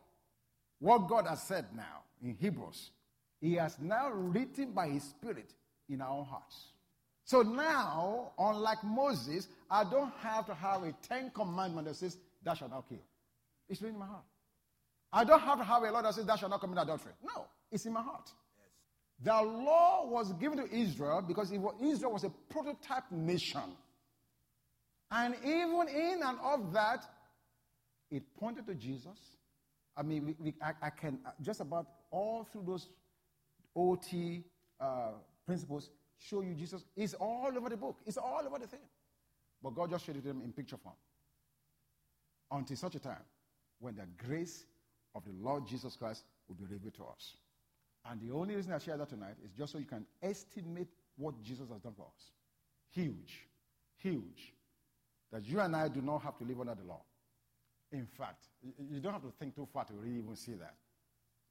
What 0.80 1.08
God 1.08 1.28
has 1.28 1.44
said 1.44 1.66
now 1.76 2.04
in 2.24 2.36
Hebrews, 2.36 2.92
He 3.40 3.56
has 3.56 3.78
now 3.80 4.10
written 4.10 4.72
by 4.72 4.88
His 4.90 5.04
Spirit 5.04 5.54
in 5.90 6.02
our 6.02 6.24
hearts. 6.24 6.72
So 7.24 7.42
now, 7.42 8.32
unlike 8.38 8.84
Moses, 8.84 9.48
I 9.70 9.84
don't 9.84 10.12
have 10.22 10.46
to 10.48 10.54
have 10.54 10.84
a 10.84 10.92
Ten 11.08 11.32
Commandment 11.34 11.88
that 11.88 11.96
says, 11.96 12.18
Thou 12.44 12.54
shalt 12.56 12.72
not 12.72 12.90
kill. 12.90 13.00
It's 13.70 13.82
written 13.82 13.96
in 13.96 14.00
my 14.00 14.08
heart. 14.08 14.26
I 15.14 15.24
don't 15.24 15.40
have 15.40 15.60
to 15.60 15.64
have 15.64 15.84
a 15.84 15.92
law 15.92 16.02
that 16.02 16.14
says, 16.16 16.26
Thou 16.26 16.36
shalt 16.36 16.52
not 16.52 16.62
commit 16.62 16.80
adultery. 16.82 17.14
No, 17.24 17.46
it's 17.72 17.86
in 17.86 17.94
my 17.94 18.02
heart. 18.02 18.32
The 19.24 19.34
law 19.34 20.08
was 20.08 20.34
given 20.34 20.58
to 20.58 20.74
Israel 20.74 21.22
because 21.22 21.52
Israel 21.52 22.12
was 22.12 22.24
a 22.24 22.32
prototype 22.50 23.12
nation. 23.12 23.76
And 25.12 25.36
even 25.44 25.88
in 25.90 26.22
and 26.24 26.38
of 26.44 26.74
that, 26.74 27.06
it 28.10 28.24
pointed 28.40 28.66
to 28.68 28.76
Jesus. 28.76 29.18
I 29.96 30.04
mean, 30.04 30.26
we, 30.26 30.36
we, 30.40 30.54
I, 30.62 30.72
I, 30.82 30.90
can 30.90 31.20
just 31.42 31.60
about 31.60 31.88
all 32.10 32.48
through 32.52 32.64
those 32.66 32.88
OT 33.76 34.44
uh, 34.80 35.12
principles 35.46 35.90
show 36.18 36.42
you 36.42 36.54
Jesus. 36.56 36.84
It's 36.96 37.14
all 37.14 37.52
over 37.56 37.70
the 37.70 37.78
book, 37.78 37.98
it's 38.06 38.18
all 38.18 38.42
over 38.46 38.58
the 38.58 38.68
thing. 38.68 38.80
But 39.62 39.76
God 39.76 39.92
just 39.92 40.06
showed 40.06 40.16
it 40.16 40.22
to 40.22 40.28
them 40.28 40.42
in 40.42 40.52
picture 40.54 40.78
form. 40.78 40.96
Until 42.52 42.76
such 42.76 42.96
a 42.96 43.00
time 43.00 43.24
when 43.80 43.96
the 43.96 44.08
grace 44.26 44.66
of 45.14 45.24
the 45.26 45.32
Lord 45.42 45.68
Jesus 45.68 45.96
Christ 45.96 46.24
will 46.48 46.56
be 46.56 46.66
revealed 46.66 46.96
to 46.96 47.04
us. 47.04 47.36
And 48.10 48.20
the 48.20 48.34
only 48.34 48.56
reason 48.56 48.74
I 48.74 48.80
share 48.80 48.98
that 48.98 49.10
tonight 49.10 49.36
is 49.44 49.52
just 49.52 49.74
so 49.74 49.78
you 49.78 49.86
can 49.86 50.06
estimate 50.22 50.88
what 51.18 51.42
Jesus 51.44 51.70
has 51.70 51.80
done 51.82 51.94
for 51.96 52.08
us. 52.08 52.32
Huge. 52.90 53.48
Huge. 53.98 54.54
That 55.32 55.46
you 55.46 55.60
and 55.60 55.76
I 55.76 55.88
do 55.88 56.02
not 56.02 56.24
have 56.24 56.38
to 56.40 56.44
live 56.44 56.60
under 56.60 56.76
the 56.76 56.84
law. 56.84 57.04
In 57.92 58.06
fact, 58.06 58.46
you 58.62 59.00
don't 59.00 59.14
have 59.14 59.22
to 59.22 59.32
think 59.40 59.56
too 59.56 59.68
far 59.72 59.86
to 59.86 59.94
really 59.94 60.18
even 60.18 60.36
see 60.36 60.54
that. 60.54 60.76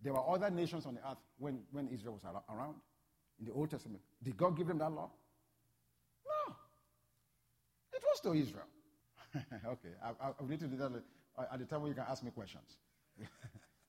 There 0.03 0.13
were 0.13 0.27
other 0.27 0.51
nations 0.51 0.87
on 0.87 0.95
the 0.95 1.01
earth 1.01 1.19
when, 1.39 1.61
when 1.71 1.89
Israel 1.89 2.15
was 2.15 2.43
around 2.49 2.77
in 3.39 3.47
the 3.47 3.53
Old 3.53 3.71
Testament. 3.71 4.03
Did 4.23 4.37
God 4.37 4.57
give 4.57 4.67
them 4.67 4.79
that 4.79 4.91
law? 4.91 5.11
No. 6.25 6.55
It 7.93 8.03
was 8.03 8.21
to 8.21 8.33
Israel. 8.33 8.67
okay, 9.67 9.91
I, 10.03 10.09
I, 10.09 10.31
I, 10.31 10.49
need 10.49 10.59
to 10.61 10.67
do 10.67 10.77
that 10.77 10.91
at 11.53 11.59
the 11.59 11.65
time 11.65 11.83
when 11.83 11.91
you 11.91 11.95
can 11.95 12.07
ask 12.09 12.23
me 12.25 12.31
questions. 12.31 12.79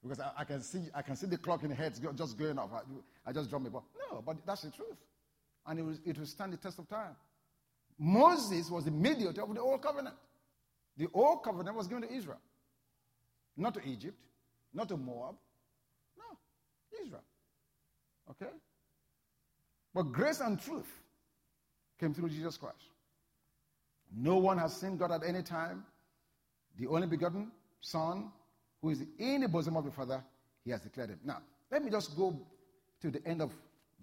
Because 0.02 0.20
I, 0.20 0.32
I, 0.38 0.44
can 0.44 0.62
see 0.62 0.82
I 0.96 1.02
can 1.02 1.16
see 1.16 1.28
the 1.28 1.38
clock 1.38 1.64
in 1.64 1.70
the 1.70 1.76
head 1.76 1.94
just 2.16 2.38
going 2.38 2.58
off. 2.58 2.72
I, 2.74 3.30
I 3.30 3.34
just 3.34 3.50
drop 3.50 3.62
my 3.62 3.70
ball. 3.70 3.86
No, 4.12 4.22
but 4.26 4.38
that's 4.46 4.62
the 4.64 4.72
truth. 4.72 4.98
And 5.68 5.80
it 5.80 5.84
will, 5.84 5.98
it 6.06 6.18
will 6.18 6.26
stand 6.26 6.54
the 6.54 6.58
test 6.58 6.80
of 6.80 6.90
time. 6.90 7.16
Moses 8.00 8.72
was 8.72 8.86
the 8.86 8.92
mediator 8.92 9.44
of 9.44 9.54
the 9.54 9.62
old 9.62 9.82
covenant. 9.82 10.16
The 10.98 11.08
old 11.14 11.44
covenant 11.44 11.76
was 11.76 11.88
given 11.88 12.04
to 12.04 12.14
Israel. 12.14 12.40
Not 13.56 13.76
to 13.76 13.88
Egypt, 13.88 14.18
not 14.74 14.90
to 14.90 14.98
Moab. 14.98 15.36
No, 16.18 17.04
Israel. 17.04 17.24
Okay? 18.32 18.52
But 19.94 20.04
grace 20.12 20.40
and 20.40 20.60
truth 20.60 20.90
came 22.00 22.14
through 22.14 22.30
Jesus 22.30 22.58
Christ. 22.58 22.90
No 24.16 24.38
one 24.38 24.58
has 24.58 24.76
seen 24.76 24.98
God 24.98 25.12
at 25.12 25.24
any 25.24 25.44
time. 25.44 25.86
The 26.78 26.88
only 26.88 27.08
begotten 27.08 27.52
Son 27.82 28.32
who 28.82 28.90
is 28.90 29.04
in 29.20 29.42
the 29.42 29.48
bosom 29.48 29.78
of 29.78 29.86
the 29.86 29.92
Father, 29.92 30.24
he 30.64 30.72
has 30.72 30.82
declared 30.82 31.10
him. 31.10 31.20
Now, 31.24 31.38
let 31.72 31.84
me 31.84 31.92
just 31.92 32.16
go 32.18 32.40
to 33.02 33.12
the 33.12 33.26
end 33.26 33.42
of 33.42 33.52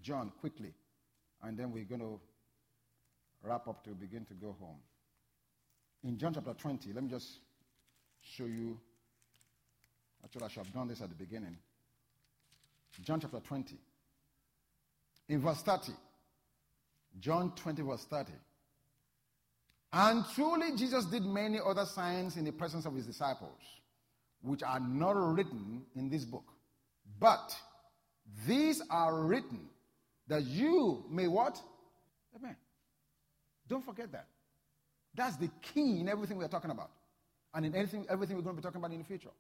John 0.03 0.33
quickly, 0.41 0.73
and 1.43 1.57
then 1.59 1.73
we're 1.73 1.85
going 1.85 2.01
to 2.01 2.21
wrap 3.43 3.67
up 3.69 3.85
to 3.85 3.91
begin 3.91 4.25
to 4.27 4.35
go 4.35 4.57
home. 4.61 4.79
In 6.05 6.17
John 6.17 6.35
chapter 6.35 6.55
20, 6.55 6.93
let 6.93 7.03
me 7.03 7.11
just 7.11 7.41
show 8.23 8.45
you. 8.45 8.79
Actually, 10.25 10.45
I 10.45 10.49
should 10.49 10.64
have 10.64 10.75
done 10.75 10.88
this 10.88 11.01
at 11.01 11.09
the 11.09 11.14
beginning. 11.14 11.57
John 13.05 13.21
chapter 13.21 13.41
20. 13.41 13.77
In 15.29 15.41
verse 15.41 15.62
30. 15.62 15.93
John 17.21 17.53
20, 17.55 17.83
verse 17.83 18.05
30. 18.05 18.33
And 19.93 20.25
truly, 20.35 20.77
Jesus 20.77 21.05
did 21.07 21.25
many 21.25 21.59
other 21.64 21.85
signs 21.85 22.37
in 22.37 22.45
the 22.45 22.53
presence 22.53 22.85
of 22.85 22.95
his 22.95 23.07
disciples 23.07 23.78
which 24.42 24.62
are 24.62 24.81
not 24.81 25.16
written 25.16 25.83
in 25.94 26.09
this 26.09 26.24
book. 26.24 26.44
But 27.18 27.57
these 28.46 28.83
are 28.90 29.22
written 29.24 29.68
that 30.29 30.44
you 30.44 31.05
may 31.11 31.27
what? 31.27 31.61
Amen. 32.37 32.57
Don't 33.68 33.85
forget 33.85 34.12
that. 34.12 34.27
That's 35.14 35.37
the 35.37 35.51
key 35.62 36.01
in 36.01 36.09
everything 36.09 36.38
we're 36.38 36.48
talking 36.48 36.70
about. 36.70 36.90
And 37.55 37.66
in 37.66 37.74
anything, 37.74 38.07
everything 38.09 38.37
we're 38.37 38.42
going 38.42 38.57
to 38.57 38.62
be 38.62 38.64
talking 38.64 38.81
about 38.81 38.92
in 38.92 38.98
the 38.98 39.05
future. 39.05 39.31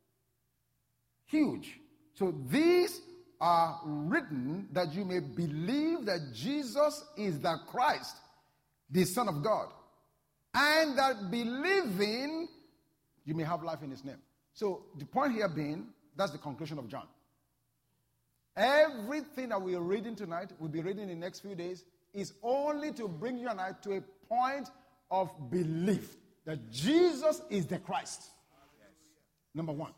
Huge. 1.26 1.78
So 2.14 2.34
these 2.48 3.00
are 3.40 3.80
written 3.84 4.66
that 4.72 4.92
you 4.92 5.04
may 5.04 5.20
believe 5.20 6.06
that 6.06 6.32
Jesus 6.34 7.04
is 7.16 7.38
the 7.38 7.56
Christ, 7.68 8.16
the 8.90 9.04
Son 9.04 9.28
of 9.28 9.42
God. 9.42 9.68
And 10.54 10.98
that 10.98 11.30
believing 11.30 12.48
you 13.24 13.34
may 13.34 13.44
have 13.44 13.62
life 13.62 13.82
in 13.82 13.90
his 13.90 14.04
name. 14.04 14.16
So 14.58 14.86
the 14.98 15.04
point 15.04 15.34
here 15.34 15.48
being, 15.48 15.86
that's 16.16 16.32
the 16.32 16.38
conclusion 16.38 16.80
of 16.80 16.88
John. 16.88 17.06
Everything 18.56 19.50
that 19.50 19.62
we 19.62 19.76
are 19.76 19.80
reading 19.80 20.16
tonight, 20.16 20.50
we'll 20.58 20.68
be 20.68 20.80
reading 20.80 21.04
in 21.04 21.10
the 21.10 21.14
next 21.14 21.40
few 21.42 21.54
days, 21.54 21.84
is 22.12 22.32
only 22.42 22.90
to 22.94 23.06
bring 23.06 23.38
you 23.38 23.48
and 23.48 23.60
I 23.60 23.70
to 23.82 23.98
a 23.98 24.00
point 24.28 24.68
of 25.12 25.30
belief 25.48 26.16
that 26.44 26.72
Jesus 26.72 27.40
is 27.50 27.66
the 27.66 27.78
Christ. 27.78 28.30
Number 29.54 29.70
one. 29.70 29.92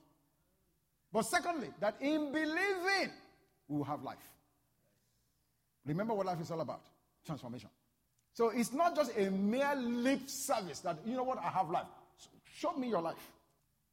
But 1.11 1.23
secondly, 1.23 1.71
that 1.81 1.97
in 2.03 2.31
believing, 2.31 3.13
we 3.67 3.79
will 3.79 3.85
have 3.85 4.03
life. 4.03 4.19
Remember 5.87 6.13
what 6.13 6.27
life 6.27 6.43
is 6.43 6.51
all 6.51 6.61
about 6.61 6.83
transformation. 7.25 7.71
So 8.35 8.51
it's 8.51 8.75
not 8.75 8.95
just 8.95 9.17
a 9.17 9.31
mere 9.31 9.75
lip 9.75 10.29
service 10.29 10.81
that, 10.81 10.99
you 11.07 11.17
know 11.17 11.25
what, 11.25 11.39
I 11.39 11.49
have 11.49 11.71
life. 11.71 11.87
Show 12.59 12.73
me 12.73 12.91
your 12.91 13.01
life. 13.01 13.17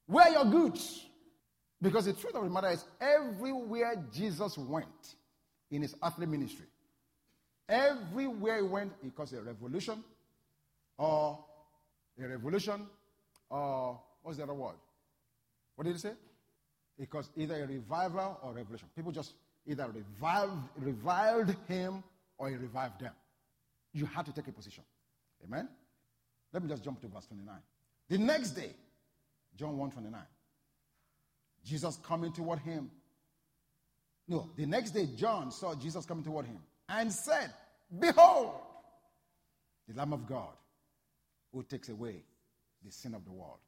Where 0.07 0.29
your 0.31 0.45
goods? 0.45 1.05
Because 1.81 2.05
the 2.05 2.13
truth 2.13 2.33
of 2.35 2.43
the 2.43 2.49
matter 2.49 2.69
is, 2.69 2.83
everywhere 2.99 4.03
Jesus 4.11 4.57
went 4.57 5.15
in 5.69 5.83
his 5.83 5.95
earthly 6.03 6.25
ministry, 6.25 6.65
everywhere 7.69 8.57
he 8.57 8.63
went, 8.63 8.93
he 9.03 9.09
caused 9.11 9.33
a 9.33 9.41
revolution, 9.41 10.03
or 10.97 11.37
a 12.19 12.27
revolution, 12.27 12.87
or 13.49 13.99
what's 14.23 14.37
the 14.37 14.43
other 14.43 14.53
word? 14.53 14.75
What 15.75 15.85
did 15.85 15.93
he 15.93 15.99
say? 15.99 16.13
It 16.97 17.09
caused 17.09 17.29
either 17.37 17.63
a 17.63 17.67
revival 17.67 18.39
or 18.41 18.51
a 18.51 18.53
revolution. 18.55 18.87
People 18.95 19.11
just 19.11 19.33
either 19.67 19.87
reviled, 19.87 20.57
reviled 20.77 21.55
him 21.67 22.03
or 22.37 22.49
he 22.49 22.55
revived 22.55 23.01
them. 23.01 23.13
You 23.93 24.05
had 24.05 24.25
to 24.25 24.33
take 24.33 24.47
a 24.47 24.51
position. 24.51 24.83
Amen? 25.45 25.69
Let 26.51 26.63
me 26.63 26.69
just 26.69 26.83
jump 26.83 27.01
to 27.01 27.07
verse 27.07 27.27
29. 27.27 27.55
The 28.09 28.17
next 28.17 28.51
day, 28.51 28.71
John 29.57 29.77
1 29.77 29.91
29. 29.91 30.21
Jesus 31.65 31.97
coming 32.03 32.31
toward 32.31 32.59
him. 32.59 32.89
No, 34.27 34.49
the 34.55 34.65
next 34.65 34.91
day, 34.91 35.07
John 35.15 35.51
saw 35.51 35.75
Jesus 35.75 36.05
coming 36.05 36.23
toward 36.23 36.45
him 36.45 36.59
and 36.89 37.11
said, 37.11 37.53
Behold, 37.99 38.53
the 39.87 39.97
Lamb 39.97 40.13
of 40.13 40.27
God 40.27 40.53
who 41.53 41.63
takes 41.63 41.89
away 41.89 42.23
the 42.85 42.91
sin 42.91 43.13
of 43.15 43.23
the 43.25 43.31
world. 43.31 43.59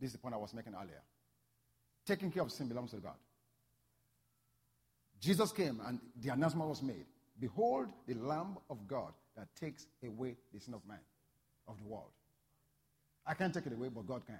This 0.00 0.08
is 0.08 0.12
the 0.12 0.18
point 0.18 0.34
I 0.34 0.38
was 0.38 0.52
making 0.54 0.74
earlier. 0.74 1.02
Taking 2.06 2.30
care 2.30 2.42
of 2.42 2.52
sin 2.52 2.68
belongs 2.68 2.90
to 2.90 2.98
God. 2.98 3.14
Jesus 5.20 5.52
came 5.52 5.80
and 5.86 5.98
the 6.20 6.30
announcement 6.30 6.68
was 6.68 6.82
made 6.82 7.06
Behold, 7.40 7.88
the 8.06 8.14
Lamb 8.14 8.58
of 8.70 8.86
God 8.86 9.12
that 9.36 9.48
takes 9.56 9.86
away 10.06 10.36
the 10.52 10.60
sin 10.60 10.74
of 10.74 10.86
man, 10.86 11.00
of 11.66 11.78
the 11.78 11.84
world. 11.84 12.10
I 13.26 13.34
can't 13.34 13.52
take 13.52 13.66
it 13.66 13.72
away, 13.72 13.88
but 13.88 14.06
God 14.06 14.24
can. 14.26 14.38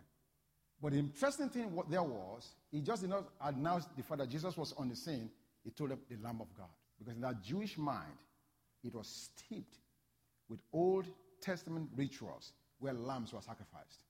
But 0.85 0.93
the 0.93 0.99
interesting 0.99 1.49
thing 1.49 1.75
what 1.75 1.91
there 1.91 2.03
was, 2.03 2.47
he 2.71 2.83
just 2.83 3.01
did 3.01 3.09
not 3.09 3.25
announce 3.41 3.87
the 3.97 4.03
fact 4.03 4.19
that 4.19 4.29
Jesus 4.29 4.55
was 4.55 4.75
on 4.77 4.91
the 4.91 4.95
scene. 4.95 5.31
He 5.65 5.71
told 5.71 5.89
them 5.89 6.01
the 6.11 6.17
Lamb 6.23 6.43
of 6.43 6.55
God. 6.55 6.69
Because 6.99 7.15
in 7.15 7.23
that 7.23 7.43
Jewish 7.43 7.79
mind, 7.79 8.13
it 8.85 8.95
was 8.95 9.31
steeped 9.33 9.79
with 10.51 10.61
Old 10.75 11.07
Testament 11.41 11.89
rituals 11.97 12.53
where 12.81 12.93
lambs 12.93 13.33
were 13.33 13.41
sacrificed. 13.41 14.05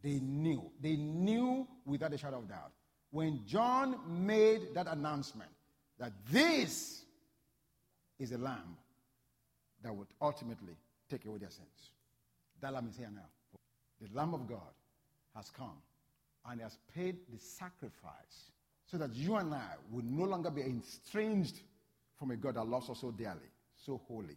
They 0.00 0.20
knew. 0.20 0.70
They 0.80 0.94
knew 0.94 1.66
without 1.84 2.12
a 2.12 2.18
shadow 2.18 2.38
of 2.38 2.48
doubt. 2.48 2.70
When 3.10 3.40
John 3.44 3.96
made 4.06 4.74
that 4.74 4.86
announcement 4.86 5.50
that 5.98 6.12
this 6.30 7.02
is 8.20 8.30
a 8.30 8.38
lamb 8.38 8.76
that 9.82 9.92
would 9.92 10.06
ultimately 10.22 10.76
take 11.10 11.26
away 11.26 11.38
their 11.38 11.50
sins. 11.50 11.90
That 12.60 12.74
lamb 12.74 12.86
is 12.88 12.96
here 12.96 13.10
now. 13.12 13.26
The 14.00 14.16
Lamb 14.16 14.34
of 14.34 14.46
God 14.46 14.60
has 15.34 15.50
come 15.50 15.72
and 16.50 16.60
has 16.60 16.78
paid 16.94 17.16
the 17.32 17.38
sacrifice 17.38 18.50
so 18.86 18.98
that 18.98 19.14
you 19.14 19.34
and 19.36 19.52
I 19.52 19.74
will 19.90 20.04
no 20.04 20.24
longer 20.24 20.50
be 20.50 20.62
estranged 20.62 21.60
from 22.18 22.30
a 22.30 22.36
God 22.36 22.54
that 22.54 22.66
loves 22.66 22.88
us 22.88 23.00
so 23.00 23.10
dearly, 23.10 23.50
so 23.74 24.00
holy. 24.08 24.36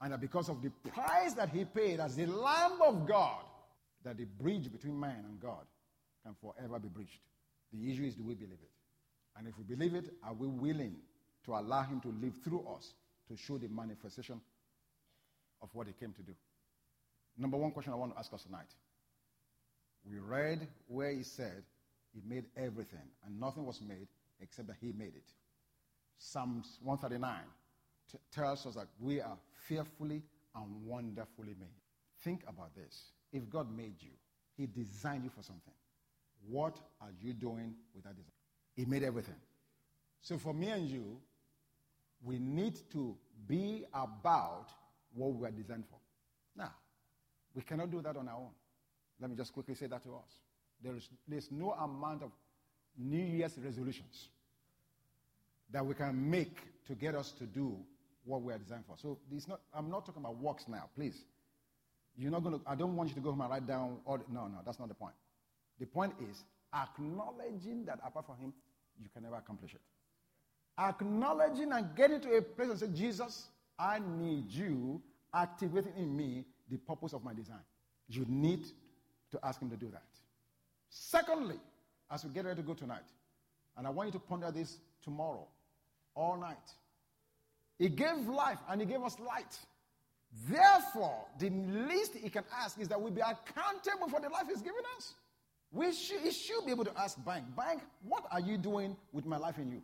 And 0.00 0.12
that 0.12 0.20
because 0.20 0.48
of 0.48 0.62
the 0.62 0.70
price 0.90 1.34
that 1.34 1.50
he 1.50 1.64
paid 1.64 2.00
as 2.00 2.16
the 2.16 2.26
Lamb 2.26 2.80
of 2.82 3.06
God, 3.06 3.44
that 4.02 4.16
the 4.16 4.24
bridge 4.24 4.72
between 4.72 4.98
man 4.98 5.24
and 5.28 5.38
God 5.38 5.66
can 6.24 6.34
forever 6.40 6.78
be 6.78 6.88
breached. 6.88 7.20
The 7.72 7.92
issue 7.92 8.04
is 8.04 8.14
do 8.14 8.24
we 8.24 8.34
believe 8.34 8.58
it? 8.62 8.70
And 9.36 9.46
if 9.46 9.56
we 9.58 9.64
believe 9.64 9.94
it, 9.94 10.10
are 10.24 10.32
we 10.32 10.48
willing 10.48 10.96
to 11.44 11.52
allow 11.52 11.82
him 11.82 12.00
to 12.00 12.08
live 12.08 12.34
through 12.42 12.66
us 12.76 12.94
to 13.28 13.36
show 13.36 13.58
the 13.58 13.68
manifestation 13.68 14.40
of 15.62 15.68
what 15.74 15.86
he 15.86 15.92
came 15.92 16.12
to 16.12 16.22
do? 16.22 16.32
Number 17.38 17.56
one 17.56 17.70
question 17.70 17.92
I 17.92 17.96
want 17.96 18.12
to 18.12 18.18
ask 18.18 18.32
us 18.32 18.42
tonight. 18.42 18.74
We 20.08 20.18
read 20.18 20.66
where 20.86 21.10
he 21.10 21.22
said 21.22 21.62
he 22.12 22.20
made 22.26 22.46
everything, 22.56 23.08
and 23.24 23.38
nothing 23.38 23.64
was 23.64 23.80
made 23.80 24.08
except 24.40 24.68
that 24.68 24.76
he 24.80 24.92
made 24.92 25.14
it. 25.14 25.32
Psalms 26.18 26.78
139 26.82 27.38
t- 28.10 28.18
tells 28.32 28.66
us 28.66 28.74
that 28.74 28.88
we 28.98 29.20
are 29.20 29.36
fearfully 29.66 30.22
and 30.54 30.86
wonderfully 30.86 31.54
made. 31.58 31.68
Think 32.22 32.42
about 32.48 32.74
this. 32.74 33.12
If 33.32 33.48
God 33.48 33.74
made 33.74 33.94
you, 34.00 34.10
he 34.56 34.66
designed 34.66 35.24
you 35.24 35.30
for 35.30 35.42
something. 35.42 35.72
What 36.48 36.78
are 37.00 37.10
you 37.20 37.32
doing 37.32 37.74
with 37.94 38.04
that 38.04 38.16
design? 38.16 38.32
He 38.74 38.84
made 38.84 39.02
everything. 39.02 39.36
So 40.22 40.36
for 40.38 40.52
me 40.52 40.68
and 40.68 40.88
you, 40.88 41.18
we 42.22 42.38
need 42.38 42.78
to 42.92 43.16
be 43.46 43.84
about 43.94 44.66
what 45.14 45.34
we 45.34 45.46
are 45.46 45.50
designed 45.50 45.84
for. 45.88 45.98
Now, 46.56 46.72
we 47.54 47.62
cannot 47.62 47.90
do 47.90 48.02
that 48.02 48.16
on 48.16 48.28
our 48.28 48.36
own. 48.36 48.50
Let 49.20 49.30
me 49.30 49.36
just 49.36 49.52
quickly 49.52 49.74
say 49.74 49.86
that 49.86 50.02
to 50.04 50.10
us. 50.14 50.40
There 50.82 50.96
is 50.96 51.08
there's 51.28 51.50
no 51.50 51.72
amount 51.72 52.22
of 52.22 52.30
New 52.96 53.22
Year's 53.22 53.58
resolutions 53.62 54.28
that 55.72 55.84
we 55.84 55.94
can 55.94 56.30
make 56.30 56.56
to 56.86 56.94
get 56.94 57.14
us 57.14 57.32
to 57.32 57.44
do 57.44 57.76
what 58.24 58.42
we 58.42 58.52
are 58.52 58.58
designed 58.58 58.84
for. 58.86 58.96
So 58.96 59.18
it's 59.34 59.48
not, 59.48 59.60
I'm 59.74 59.90
not 59.90 60.04
talking 60.04 60.22
about 60.22 60.36
works 60.36 60.66
now, 60.68 60.88
please. 60.94 61.24
You're 62.16 62.30
not 62.30 62.42
going 62.42 62.58
to, 62.58 62.60
I 62.66 62.74
don't 62.74 62.96
want 62.96 63.10
you 63.10 63.14
to 63.14 63.20
go 63.20 63.30
home 63.30 63.40
and 63.40 63.50
write 63.50 63.66
down 63.66 63.98
all, 64.04 64.18
the, 64.18 64.24
no, 64.32 64.46
no, 64.46 64.58
that's 64.64 64.78
not 64.78 64.88
the 64.88 64.94
point. 64.94 65.14
The 65.78 65.86
point 65.86 66.12
is 66.30 66.42
acknowledging 66.74 67.84
that 67.86 68.00
apart 68.04 68.26
from 68.26 68.36
Him, 68.38 68.52
you 69.00 69.08
can 69.12 69.22
never 69.22 69.36
accomplish 69.36 69.74
it. 69.74 69.80
Acknowledging 70.78 71.72
and 71.72 71.94
getting 71.94 72.20
to 72.20 72.36
a 72.36 72.42
place 72.42 72.70
and 72.70 72.78
say, 72.78 72.88
Jesus, 72.94 73.48
I 73.78 74.00
need 74.18 74.50
you 74.50 75.00
activating 75.34 75.92
in 75.96 76.14
me 76.14 76.44
the 76.70 76.76
purpose 76.76 77.12
of 77.12 77.24
my 77.24 77.32
design. 77.32 77.62
You 78.08 78.26
need 78.28 78.66
to 79.32 79.38
ask 79.44 79.60
Him 79.60 79.70
to 79.70 79.76
do 79.76 79.88
that. 79.90 80.02
Secondly, 80.88 81.60
as 82.10 82.24
we 82.24 82.30
get 82.30 82.44
ready 82.44 82.60
to 82.60 82.66
go 82.66 82.74
tonight, 82.74 83.08
and 83.76 83.86
I 83.86 83.90
want 83.90 84.08
you 84.08 84.12
to 84.12 84.18
ponder 84.18 84.50
this 84.50 84.78
tomorrow, 85.02 85.46
all 86.14 86.36
night. 86.36 86.56
He 87.78 87.88
gave 87.88 88.28
life 88.28 88.58
and 88.68 88.80
He 88.80 88.86
gave 88.86 89.02
us 89.02 89.16
light. 89.20 89.58
Therefore, 90.48 91.26
the 91.38 91.50
least 91.50 92.14
He 92.14 92.28
can 92.28 92.44
ask 92.56 92.78
is 92.78 92.88
that 92.88 93.00
we 93.00 93.10
be 93.10 93.20
accountable 93.20 94.08
for 94.08 94.20
the 94.20 94.28
life 94.28 94.44
He's 94.48 94.62
given 94.62 94.82
us. 94.96 95.14
We 95.72 95.92
should, 95.92 96.20
he 96.20 96.32
should 96.32 96.66
be 96.66 96.72
able 96.72 96.84
to 96.84 96.98
ask 96.98 97.24
bank, 97.24 97.44
bank, 97.56 97.82
what 98.02 98.24
are 98.32 98.40
you 98.40 98.58
doing 98.58 98.96
with 99.12 99.24
my 99.24 99.36
life 99.36 99.56
in 99.58 99.70
you? 99.70 99.82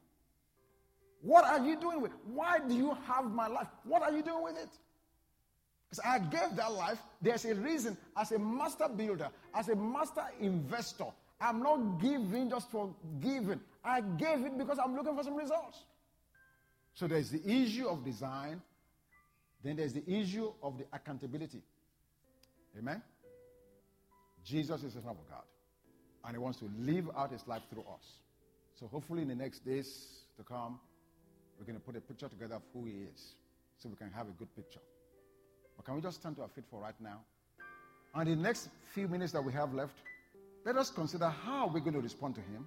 What 1.22 1.44
are 1.44 1.64
you 1.64 1.78
doing 1.78 2.00
with? 2.00 2.12
Why 2.24 2.59
do 2.59 2.74
you 2.74 2.96
have 3.06 3.30
my 3.30 3.46
life? 3.46 3.68
What 3.85 4.02
are 4.02 4.12
you 4.12 4.22
doing 4.22 4.42
with 4.42 4.56
it? 4.56 4.68
Because 5.96 6.11
I 6.12 6.18
gave 6.18 6.56
that 6.56 6.72
life. 6.72 6.98
There's 7.22 7.44
a 7.44 7.54
reason. 7.54 7.96
As 8.16 8.32
a 8.32 8.38
master 8.38 8.88
builder, 8.88 9.28
as 9.54 9.68
a 9.68 9.76
master 9.76 10.24
investor, 10.40 11.06
I'm 11.40 11.62
not 11.62 12.00
giving 12.00 12.50
just 12.50 12.70
for 12.70 12.94
giving. 13.20 13.61
I 13.85 14.00
gave 14.00 14.44
it 14.44 14.59
because 14.59 14.78
I'm 14.78 14.94
looking 14.96 15.16
for 15.16 15.22
some 15.22 15.37
results. 15.37 15.85
So 16.94 17.06
there's 17.06 17.30
the 17.30 17.46
issue 17.48 17.87
of 17.87 18.04
design. 18.04 18.61
Then 19.62 19.76
there's 19.76 19.92
the 19.92 20.09
issue 20.09 20.52
of 20.62 20.78
the 20.78 20.85
accountability. 20.92 21.62
Amen? 22.78 23.02
Jesus 24.44 24.82
is 24.82 24.94
the 24.94 25.00
Son 25.00 25.11
of 25.11 25.28
God. 25.28 25.42
And 26.24 26.35
he 26.35 26.38
wants 26.38 26.59
to 26.59 26.70
live 26.78 27.09
out 27.16 27.32
his 27.32 27.46
life 27.46 27.62
through 27.70 27.82
us. 27.82 28.18
So 28.78 28.87
hopefully 28.87 29.22
in 29.22 29.28
the 29.28 29.35
next 29.35 29.64
days 29.64 30.24
to 30.37 30.42
come, 30.42 30.78
we're 31.59 31.64
going 31.66 31.78
to 31.78 31.85
put 31.85 31.96
a 31.96 32.00
picture 32.00 32.28
together 32.28 32.56
of 32.56 32.62
who 32.74 32.85
he 32.85 33.06
is 33.14 33.35
so 33.78 33.88
we 33.88 33.96
can 33.96 34.11
have 34.11 34.26
a 34.26 34.32
good 34.32 34.54
picture. 34.54 34.80
But 35.76 35.84
can 35.84 35.94
we 35.94 36.00
just 36.00 36.20
stand 36.20 36.36
to 36.36 36.42
our 36.42 36.48
feet 36.48 36.64
for 36.70 36.80
right 36.80 36.98
now? 37.00 37.20
And 38.14 38.28
the 38.28 38.36
next 38.36 38.70
few 38.94 39.08
minutes 39.08 39.32
that 39.32 39.44
we 39.44 39.52
have 39.52 39.74
left, 39.74 39.98
let 40.64 40.76
us 40.76 40.90
consider 40.90 41.28
how 41.28 41.66
we're 41.66 41.80
going 41.80 41.94
to 41.94 42.00
respond 42.00 42.34
to 42.36 42.40
him. 42.40 42.66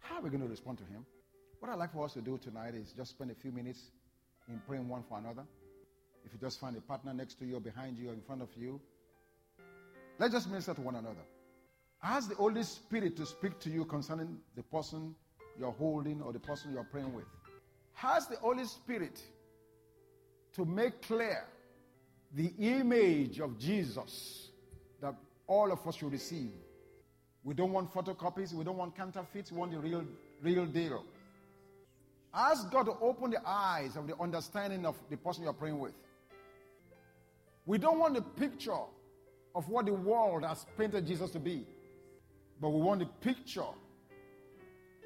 How 0.00 0.20
we're 0.20 0.30
going 0.30 0.42
to 0.42 0.48
respond 0.48 0.78
to 0.78 0.84
him. 0.84 1.06
What 1.60 1.70
I'd 1.70 1.78
like 1.78 1.92
for 1.92 2.04
us 2.04 2.14
to 2.14 2.20
do 2.20 2.38
tonight 2.38 2.74
is 2.74 2.92
just 2.92 3.10
spend 3.12 3.30
a 3.30 3.34
few 3.34 3.52
minutes 3.52 3.90
in 4.48 4.60
praying 4.66 4.88
one 4.88 5.02
for 5.08 5.18
another. 5.18 5.42
If 6.24 6.32
you 6.32 6.38
just 6.40 6.58
find 6.60 6.76
a 6.76 6.80
partner 6.80 7.14
next 7.14 7.38
to 7.38 7.46
you 7.46 7.56
or 7.56 7.60
behind 7.60 7.98
you 7.98 8.10
or 8.10 8.12
in 8.12 8.20
front 8.20 8.42
of 8.42 8.48
you, 8.58 8.80
let's 10.18 10.32
just 10.32 10.48
minister 10.48 10.74
to 10.74 10.80
one 10.80 10.96
another. 10.96 11.22
Ask 12.02 12.30
the 12.30 12.34
Holy 12.34 12.62
Spirit 12.62 13.16
to 13.16 13.26
speak 13.26 13.58
to 13.60 13.70
you 13.70 13.84
concerning 13.84 14.38
the 14.56 14.62
person 14.62 15.14
you're 15.58 15.72
holding 15.72 16.22
or 16.22 16.32
the 16.32 16.40
person 16.40 16.72
you're 16.72 16.84
praying 16.84 17.14
with. 17.14 17.26
Ask 18.02 18.30
the 18.30 18.36
Holy 18.36 18.64
Spirit 18.64 19.20
to 20.54 20.64
make 20.64 21.02
clear 21.02 21.44
the 22.34 22.52
image 22.58 23.40
of 23.40 23.58
Jesus 23.58 24.50
that 25.00 25.14
all 25.46 25.72
of 25.72 25.86
us 25.86 25.96
should 25.96 26.12
receive. 26.12 26.52
We 27.42 27.54
don't 27.54 27.72
want 27.72 27.92
photocopies, 27.92 28.52
we 28.52 28.64
don't 28.64 28.76
want 28.76 28.96
counterfeits, 28.96 29.50
we 29.50 29.58
want 29.58 29.72
the 29.72 29.78
real, 29.78 30.04
real 30.42 30.66
deal. 30.66 31.04
Ask 32.32 32.70
God 32.70 32.84
to 32.84 32.92
open 33.00 33.30
the 33.30 33.40
eyes 33.44 33.96
of 33.96 34.06
the 34.06 34.16
understanding 34.20 34.86
of 34.86 34.96
the 35.08 35.16
person 35.16 35.44
you're 35.44 35.52
praying 35.52 35.78
with. 35.78 35.94
We 37.66 37.78
don't 37.78 37.98
want 37.98 38.16
a 38.16 38.22
picture 38.22 38.78
of 39.54 39.68
what 39.68 39.86
the 39.86 39.94
world 39.94 40.44
has 40.44 40.64
painted 40.78 41.06
Jesus 41.06 41.30
to 41.32 41.40
be. 41.40 41.66
But 42.60 42.70
we 42.70 42.80
want 42.80 43.02
a 43.02 43.06
picture 43.06 43.64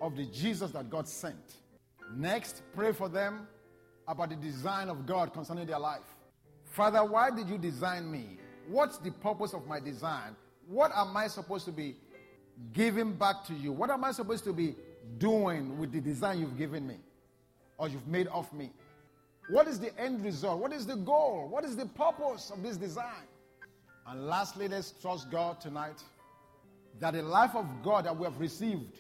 of 0.03 0.17
the 0.17 0.27
Jesus 0.27 0.73
that 0.73 0.91
God 0.91 1.09
sent. 1.09 1.57
Next, 2.15 2.63
pray 2.75 2.93
for 2.93 3.09
them 3.09 3.47
about 4.07 4.31
the 4.31 4.37
design 4.37 4.89
of 4.89 5.07
God 5.07 5.33
concerning 5.33 5.67
their 5.67 5.79
life. 5.79 6.14
Father, 6.75 7.05
why 7.05 7.31
did 7.31 7.49
you 7.49 7.57
design 7.57 8.11
me? 8.11 8.37
What's 8.67 8.99
the 8.99 9.13
purpose 9.13 9.55
of 9.55 9.65
my 9.69 9.79
design? 9.79 10.35
What 10.67 10.91
am 10.93 11.17
I 11.17 11.29
supposed 11.29 11.65
to 11.67 11.71
be 11.71 11.95
giving 12.73 13.13
back 13.13 13.45
to 13.47 13.55
you? 13.55 13.71
What 13.71 13.91
am 13.91 14.03
I 14.03 14.11
supposed 14.11 14.43
to 14.43 14.53
be 14.53 14.75
doing 15.19 15.79
with 15.79 15.93
the 15.93 16.01
design 16.01 16.41
you've 16.41 16.59
given 16.59 16.85
me 16.85 16.97
or 17.79 17.89
you've 17.89 18.09
made 18.09 18.27
of 18.27 18.53
me? 18.53 18.73
What 19.51 19.69
is 19.69 19.79
the 19.79 19.97
end 20.01 20.25
result? 20.25 20.59
What 20.59 20.73
is 20.73 20.85
the 20.85 20.97
goal? 20.97 21.47
What 21.49 21.65
is 21.65 21.77
the 21.77 21.87
purpose 21.87 22.51
of 22.51 22.61
this 22.65 22.77
design? 22.77 23.29
And 24.09 24.27
lastly, 24.27 24.67
let's 24.67 24.95
trust 25.01 25.31
God 25.31 25.61
tonight 25.61 26.03
that 26.99 27.13
the 27.13 27.23
life 27.23 27.55
of 27.55 27.69
God 27.85 28.07
that 28.07 28.17
we 28.17 28.25
have 28.25 28.41
received 28.41 28.99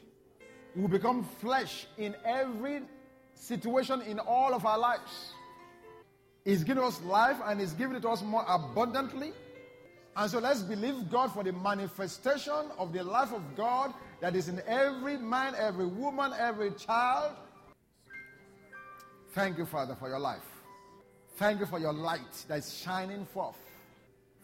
will 0.76 0.86
become 0.86 1.24
flesh 1.24 1.88
in 1.98 2.14
every 2.24 2.82
situation 3.34 4.00
in 4.02 4.20
all 4.20 4.54
of 4.54 4.64
our 4.64 4.78
lives. 4.78 5.33
He's 6.44 6.62
given 6.62 6.82
us 6.82 7.00
life 7.02 7.38
and 7.44 7.60
He's 7.60 7.72
given 7.72 7.96
it 7.96 8.02
to 8.02 8.10
us 8.10 8.22
more 8.22 8.44
abundantly. 8.48 9.32
And 10.16 10.30
so 10.30 10.38
let's 10.38 10.62
believe 10.62 11.10
God 11.10 11.32
for 11.32 11.42
the 11.42 11.52
manifestation 11.52 12.70
of 12.78 12.92
the 12.92 13.02
life 13.02 13.32
of 13.32 13.42
God 13.56 13.92
that 14.20 14.36
is 14.36 14.48
in 14.48 14.62
every 14.66 15.16
man, 15.16 15.54
every 15.58 15.86
woman, 15.86 16.32
every 16.38 16.70
child. 16.72 17.32
Thank 19.32 19.58
you, 19.58 19.66
Father, 19.66 19.96
for 19.96 20.08
your 20.08 20.20
life. 20.20 20.44
Thank 21.36 21.58
you 21.58 21.66
for 21.66 21.80
your 21.80 21.92
light 21.92 22.44
that 22.46 22.58
is 22.58 22.72
shining 22.72 23.26
forth. 23.26 23.56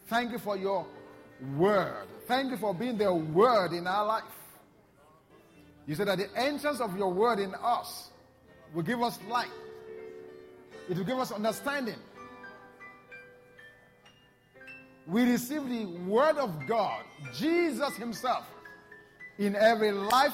Thank 0.07 0.33
you 0.33 0.39
for 0.39 0.57
your 0.57 0.85
word. 1.55 2.07
Thank 2.27 2.51
you 2.51 2.57
for 2.57 2.73
being 2.73 2.97
the 2.97 3.13
word 3.13 3.71
in 3.71 3.87
our 3.87 4.05
life. 4.05 4.23
You 5.87 5.95
said 5.95 6.07
that 6.09 6.17
the 6.17 6.29
entrance 6.37 6.81
of 6.81 6.97
your 6.97 7.13
word 7.13 7.39
in 7.39 7.55
us 7.55 8.09
will 8.73 8.83
give 8.83 9.01
us 9.01 9.17
light, 9.29 9.49
it 10.89 10.97
will 10.97 11.03
give 11.03 11.19
us 11.19 11.31
understanding. 11.31 11.95
We 15.07 15.23
receive 15.23 15.67
the 15.67 15.85
word 16.07 16.37
of 16.37 16.67
God, 16.67 17.03
Jesus 17.33 17.95
Himself, 17.95 18.45
in 19.37 19.55
every 19.55 19.91
life 19.91 20.33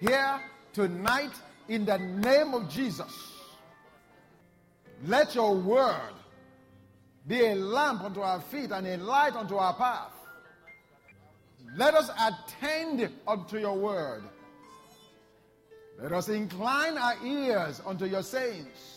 here 0.00 0.40
tonight 0.72 1.32
in 1.68 1.84
the 1.84 1.98
name 1.98 2.54
of 2.54 2.68
Jesus. 2.68 3.32
Let 5.06 5.34
your 5.34 5.54
word 5.54 6.14
be 7.26 7.46
a 7.46 7.54
lamp 7.54 8.02
unto 8.02 8.20
our 8.20 8.40
feet 8.40 8.70
and 8.70 8.86
a 8.86 8.96
light 8.96 9.34
unto 9.34 9.56
our 9.56 9.74
path. 9.74 10.12
Let 11.76 11.94
us 11.94 12.10
attend 12.18 13.10
unto 13.26 13.58
your 13.58 13.76
word. 13.76 14.24
Let 16.00 16.12
us 16.12 16.28
incline 16.28 16.98
our 16.98 17.14
ears 17.24 17.80
unto 17.84 18.06
your 18.06 18.22
sayings. 18.22 18.89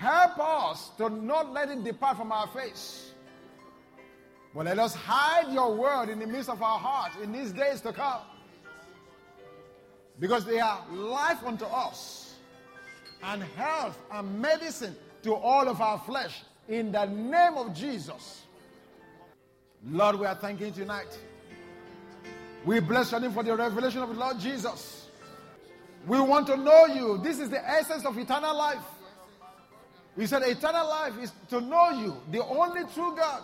Help 0.00 0.38
us 0.38 0.92
to 0.96 1.10
not 1.10 1.52
let 1.52 1.68
it 1.68 1.84
depart 1.84 2.16
from 2.16 2.32
our 2.32 2.46
face. 2.46 3.12
But 4.54 4.64
let 4.64 4.78
us 4.78 4.94
hide 4.94 5.52
your 5.52 5.74
word 5.74 6.08
in 6.08 6.18
the 6.18 6.26
midst 6.26 6.48
of 6.48 6.62
our 6.62 6.78
hearts 6.78 7.16
in 7.22 7.32
these 7.32 7.52
days 7.52 7.82
to 7.82 7.92
come. 7.92 8.22
Because 10.18 10.46
they 10.46 10.58
are 10.58 10.82
life 10.90 11.44
unto 11.44 11.66
us 11.66 12.34
and 13.22 13.42
health 13.42 13.98
and 14.10 14.40
medicine 14.40 14.96
to 15.22 15.34
all 15.34 15.68
of 15.68 15.82
our 15.82 15.98
flesh 15.98 16.44
in 16.66 16.92
the 16.92 17.04
name 17.04 17.58
of 17.58 17.74
Jesus. 17.74 18.46
Lord, 19.86 20.18
we 20.18 20.24
are 20.24 20.34
thanking 20.34 20.68
you 20.68 20.72
tonight. 20.72 21.18
We 22.64 22.80
bless 22.80 23.10
your 23.10 23.20
name 23.20 23.32
for 23.32 23.42
the 23.42 23.54
revelation 23.54 24.00
of 24.00 24.08
the 24.08 24.14
Lord 24.14 24.40
Jesus. 24.40 25.08
We 26.06 26.18
want 26.22 26.46
to 26.46 26.56
know 26.56 26.86
you. 26.86 27.18
This 27.18 27.38
is 27.38 27.50
the 27.50 27.62
essence 27.68 28.06
of 28.06 28.16
eternal 28.16 28.56
life. 28.56 28.80
He 30.20 30.26
said, 30.26 30.42
Eternal 30.42 30.86
life 30.86 31.14
is 31.22 31.32
to 31.48 31.62
know 31.62 31.88
you, 31.92 32.14
the 32.30 32.44
only 32.44 32.82
true 32.92 33.16
God, 33.16 33.42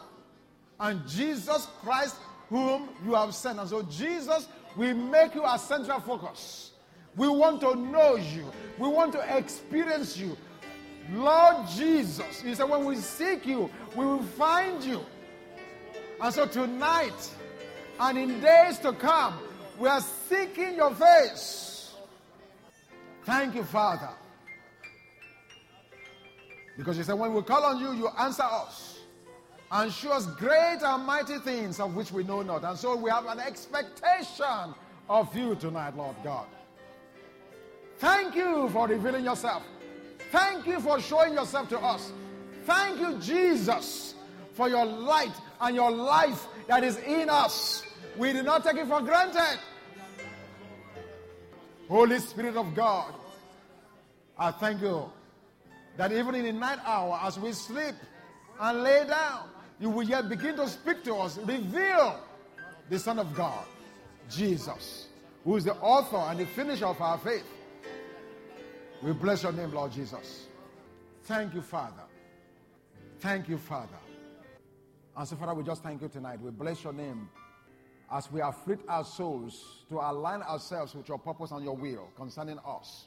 and 0.79 1.09
Jesus 1.09 1.69
Christ, 1.81 2.17
whom 2.51 2.91
you 3.03 3.15
have 3.15 3.35
sent. 3.35 3.59
And 3.59 3.67
so, 3.67 3.83
Jesus, 3.85 4.47
we 4.77 4.93
make 4.93 5.35
you 5.35 5.43
our 5.43 5.57
central 5.57 6.01
focus. 6.01 6.73
We 7.17 7.29
want 7.29 7.63
to 7.63 7.77
know 7.77 8.17
you, 8.17 8.53
we 8.79 8.89
want 8.89 9.13
to 9.13 9.39
experience 9.39 10.19
you. 10.19 10.37
Lord 11.13 11.67
Jesus, 11.69 12.43
He 12.43 12.55
said, 12.55 12.69
when 12.69 12.85
we 12.85 12.97
seek 12.97 13.47
you, 13.47 13.71
we 13.95 14.05
will 14.05 14.23
find 14.23 14.85
you. 14.85 15.01
And 16.21 16.35
so, 16.35 16.45
tonight, 16.47 17.31
and 17.99 18.19
in 18.19 18.39
days 18.43 18.79
to 18.81 18.93
come, 18.93 19.39
we 19.79 19.89
are 19.89 20.03
seeking 20.29 20.75
your 20.75 20.95
face. 20.95 21.95
Thank 23.25 23.55
you, 23.55 23.65
Father. 23.65 24.11
Because 26.77 26.99
you 26.99 27.05
said, 27.05 27.15
when 27.15 27.33
we 27.33 27.43
call 27.43 27.65
on 27.65 27.81
you, 27.81 27.93
you 27.93 28.09
answer 28.19 28.43
us 28.43 28.99
and 29.71 29.93
show 29.93 30.13
us 30.13 30.27
great 30.27 30.79
and 30.83 31.05
mighty 31.05 31.39
things 31.39 31.81
of 31.81 31.95
which 31.95 32.13
we 32.13 32.23
know 32.23 32.43
not. 32.43 32.65
And 32.65 32.79
so 32.79 32.97
we 32.97 33.11
have 33.11 33.27
an 33.27 33.41
expectation 33.41 34.75
of 35.09 35.35
you 35.35 35.55
tonight, 35.55 35.97
Lord 35.97 36.17
God. 36.23 36.47
Thank 37.99 38.37
you 38.37 38.69
for 38.71 38.87
revealing 38.87 39.25
yourself. 39.25 39.63
Thank 40.31 40.67
you 40.67 40.81
for 40.81 41.01
showing 41.01 41.33
yourself 41.33 41.69
to 41.71 41.79
us. 41.79 42.13
Thank 42.65 43.01
you, 43.01 43.19
Jesus, 43.19 44.15
for 44.53 44.69
your 44.69 44.85
light 44.85 45.33
and 45.61 45.75
your 45.75 45.91
life 45.91 46.47
that 46.67 46.85
is 46.85 46.99
in 46.99 47.31
us. 47.31 47.85
We 48.17 48.33
do 48.33 48.43
not 48.43 48.65
take 48.65 48.77
it 48.77 48.87
for 48.87 49.01
granted. 49.01 49.59
Holy 51.89 52.19
Spirit 52.19 52.57
of 52.57 52.75
God, 52.75 53.15
I 54.39 54.51
thank 54.51 54.83
you 54.83 55.11
that 55.97 56.13
even 56.13 56.35
in 56.35 56.45
the 56.45 56.53
night 56.53 56.79
hour, 56.85 57.19
as 57.23 57.39
we 57.39 57.53
sleep 57.53 57.95
and 58.61 58.83
lay 58.83 59.05
down, 59.07 59.49
you 59.79 59.91
will 59.91 60.05
yet 60.05 60.29
begin 60.29 60.57
to 60.57 60.69
speak 60.69 61.05
to 61.05 61.15
us, 61.17 61.39
reveal 61.39 62.21
the 62.89 62.99
Son 62.99 63.19
of 63.19 63.35
God, 63.35 63.65
Jesus, 64.31 65.09
who 65.45 65.57
is 65.57 65.65
the 65.65 65.75
author 65.77 66.17
and 66.17 66.41
the 66.41 66.47
finisher 66.47 66.87
of 66.87 67.01
our 67.01 67.19
faith. 67.19 67.47
We 69.03 69.13
bless 69.13 69.43
your 69.43 69.53
name, 69.53 69.73
Lord 69.73 69.93
Jesus. 69.93 70.47
Thank 71.25 71.55
you, 71.55 71.63
Father. 71.63 72.05
Thank 73.21 73.49
you, 73.49 73.59
Father. 73.59 73.99
And 75.17 75.27
so, 75.27 75.37
Father, 75.37 75.55
we 75.55 75.65
just 75.65 75.83
thank 75.83 76.03
you 76.03 76.09
tonight. 76.09 76.41
We 76.41 76.51
bless 76.51 76.85
your 76.85 76.93
name 76.93 77.29
as 78.13 78.31
we 78.31 78.41
afflict 78.41 78.85
our 78.89 79.05
souls 79.05 79.85
to 79.89 79.97
align 79.97 80.43
ourselves 80.43 80.95
with 80.95 81.09
your 81.09 81.19
purpose 81.19 81.51
and 81.51 81.65
your 81.65 81.75
will 81.75 82.09
concerning 82.17 82.59
us. 82.67 83.07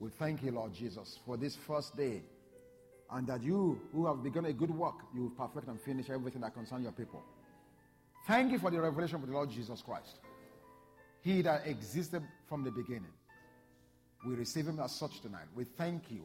We 0.00 0.08
thank 0.08 0.42
you, 0.42 0.50
Lord 0.50 0.72
Jesus, 0.72 1.18
for 1.26 1.36
this 1.36 1.54
first 1.54 1.96
day. 1.96 2.22
And 3.12 3.26
that 3.26 3.42
you, 3.42 3.80
who 3.92 4.06
have 4.06 4.22
begun 4.22 4.46
a 4.46 4.52
good 4.52 4.70
work, 4.70 4.94
you 5.14 5.22
will 5.22 5.30
perfect 5.30 5.68
and 5.68 5.80
finish 5.80 6.08
everything 6.10 6.40
that 6.42 6.54
concerns 6.54 6.84
your 6.84 6.92
people. 6.92 7.22
Thank 8.26 8.52
you 8.52 8.58
for 8.58 8.70
the 8.70 8.80
revelation 8.80 9.16
of 9.16 9.26
the 9.26 9.32
Lord 9.32 9.50
Jesus 9.50 9.82
Christ. 9.82 10.20
He 11.22 11.42
that 11.42 11.66
existed 11.66 12.22
from 12.48 12.64
the 12.64 12.70
beginning. 12.70 13.12
We 14.26 14.34
receive 14.34 14.66
him 14.66 14.78
as 14.80 14.92
such 14.92 15.20
tonight. 15.20 15.46
We 15.54 15.64
thank 15.64 16.10
you 16.10 16.24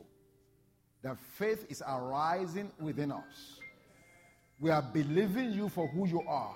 that 1.02 1.18
faith 1.20 1.66
is 1.70 1.82
arising 1.86 2.72
within 2.80 3.12
us. 3.12 3.60
We 4.60 4.70
are 4.70 4.82
believing 4.82 5.52
you 5.52 5.70
for 5.70 5.88
who 5.88 6.08
you 6.08 6.22
are. 6.28 6.56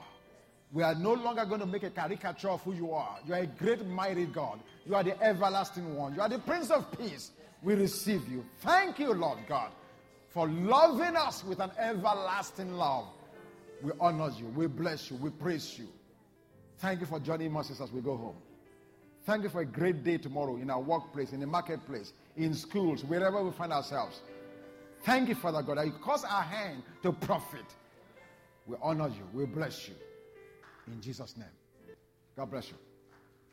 We 0.71 0.83
are 0.83 0.93
no 0.93 1.13
longer 1.13 1.45
going 1.45 1.61
to 1.61 1.65
make 1.65 1.83
a 1.83 1.89
caricature 1.89 2.49
of 2.49 2.61
who 2.61 2.73
you 2.73 2.93
are. 2.93 3.17
You 3.25 3.33
are 3.33 3.39
a 3.39 3.47
great, 3.47 3.85
mighty 3.87 4.25
God. 4.25 4.59
You 4.85 4.95
are 4.95 5.03
the 5.03 5.19
everlasting 5.21 5.95
one. 5.95 6.13
You 6.13 6.21
are 6.21 6.29
the 6.29 6.39
Prince 6.39 6.69
of 6.69 6.85
Peace. 6.97 7.31
We 7.63 7.73
receive 7.73 8.27
you. 8.29 8.45
Thank 8.61 8.99
you, 8.99 9.13
Lord 9.13 9.39
God, 9.47 9.71
for 10.29 10.47
loving 10.47 11.15
us 11.15 11.43
with 11.43 11.59
an 11.59 11.71
everlasting 11.77 12.73
love. 12.73 13.07
We 13.81 13.91
honor 13.99 14.29
you. 14.37 14.45
We 14.47 14.67
bless 14.67 15.09
you. 15.09 15.17
We 15.17 15.31
praise 15.31 15.77
you. 15.79 15.87
Thank 16.77 16.99
you 17.01 17.07
for 17.07 17.19
joining 17.19 17.55
us 17.57 17.81
as 17.81 17.91
we 17.91 18.01
go 18.01 18.15
home. 18.15 18.37
Thank 19.25 19.43
you 19.43 19.49
for 19.49 19.61
a 19.61 19.65
great 19.65 20.03
day 20.03 20.17
tomorrow 20.17 20.55
in 20.57 20.69
our 20.69 20.79
workplace, 20.79 21.33
in 21.33 21.39
the 21.39 21.47
marketplace, 21.47 22.13
in 22.37 22.53
schools, 22.53 23.03
wherever 23.03 23.43
we 23.43 23.51
find 23.51 23.73
ourselves. 23.73 24.21
Thank 25.03 25.29
you, 25.29 25.35
Father 25.35 25.61
God, 25.61 25.77
that 25.77 25.85
you 25.85 25.93
cause 25.93 26.23
our 26.23 26.43
hand 26.43 26.83
to 27.03 27.11
profit. 27.11 27.65
We 28.67 28.75
honor 28.81 29.09
you. 29.09 29.27
We 29.33 29.45
bless 29.45 29.87
you. 29.87 29.95
In 30.91 31.01
Jesus' 31.01 31.37
name. 31.37 31.47
God 32.35 32.49
bless 32.49 32.69
you. 32.69 32.88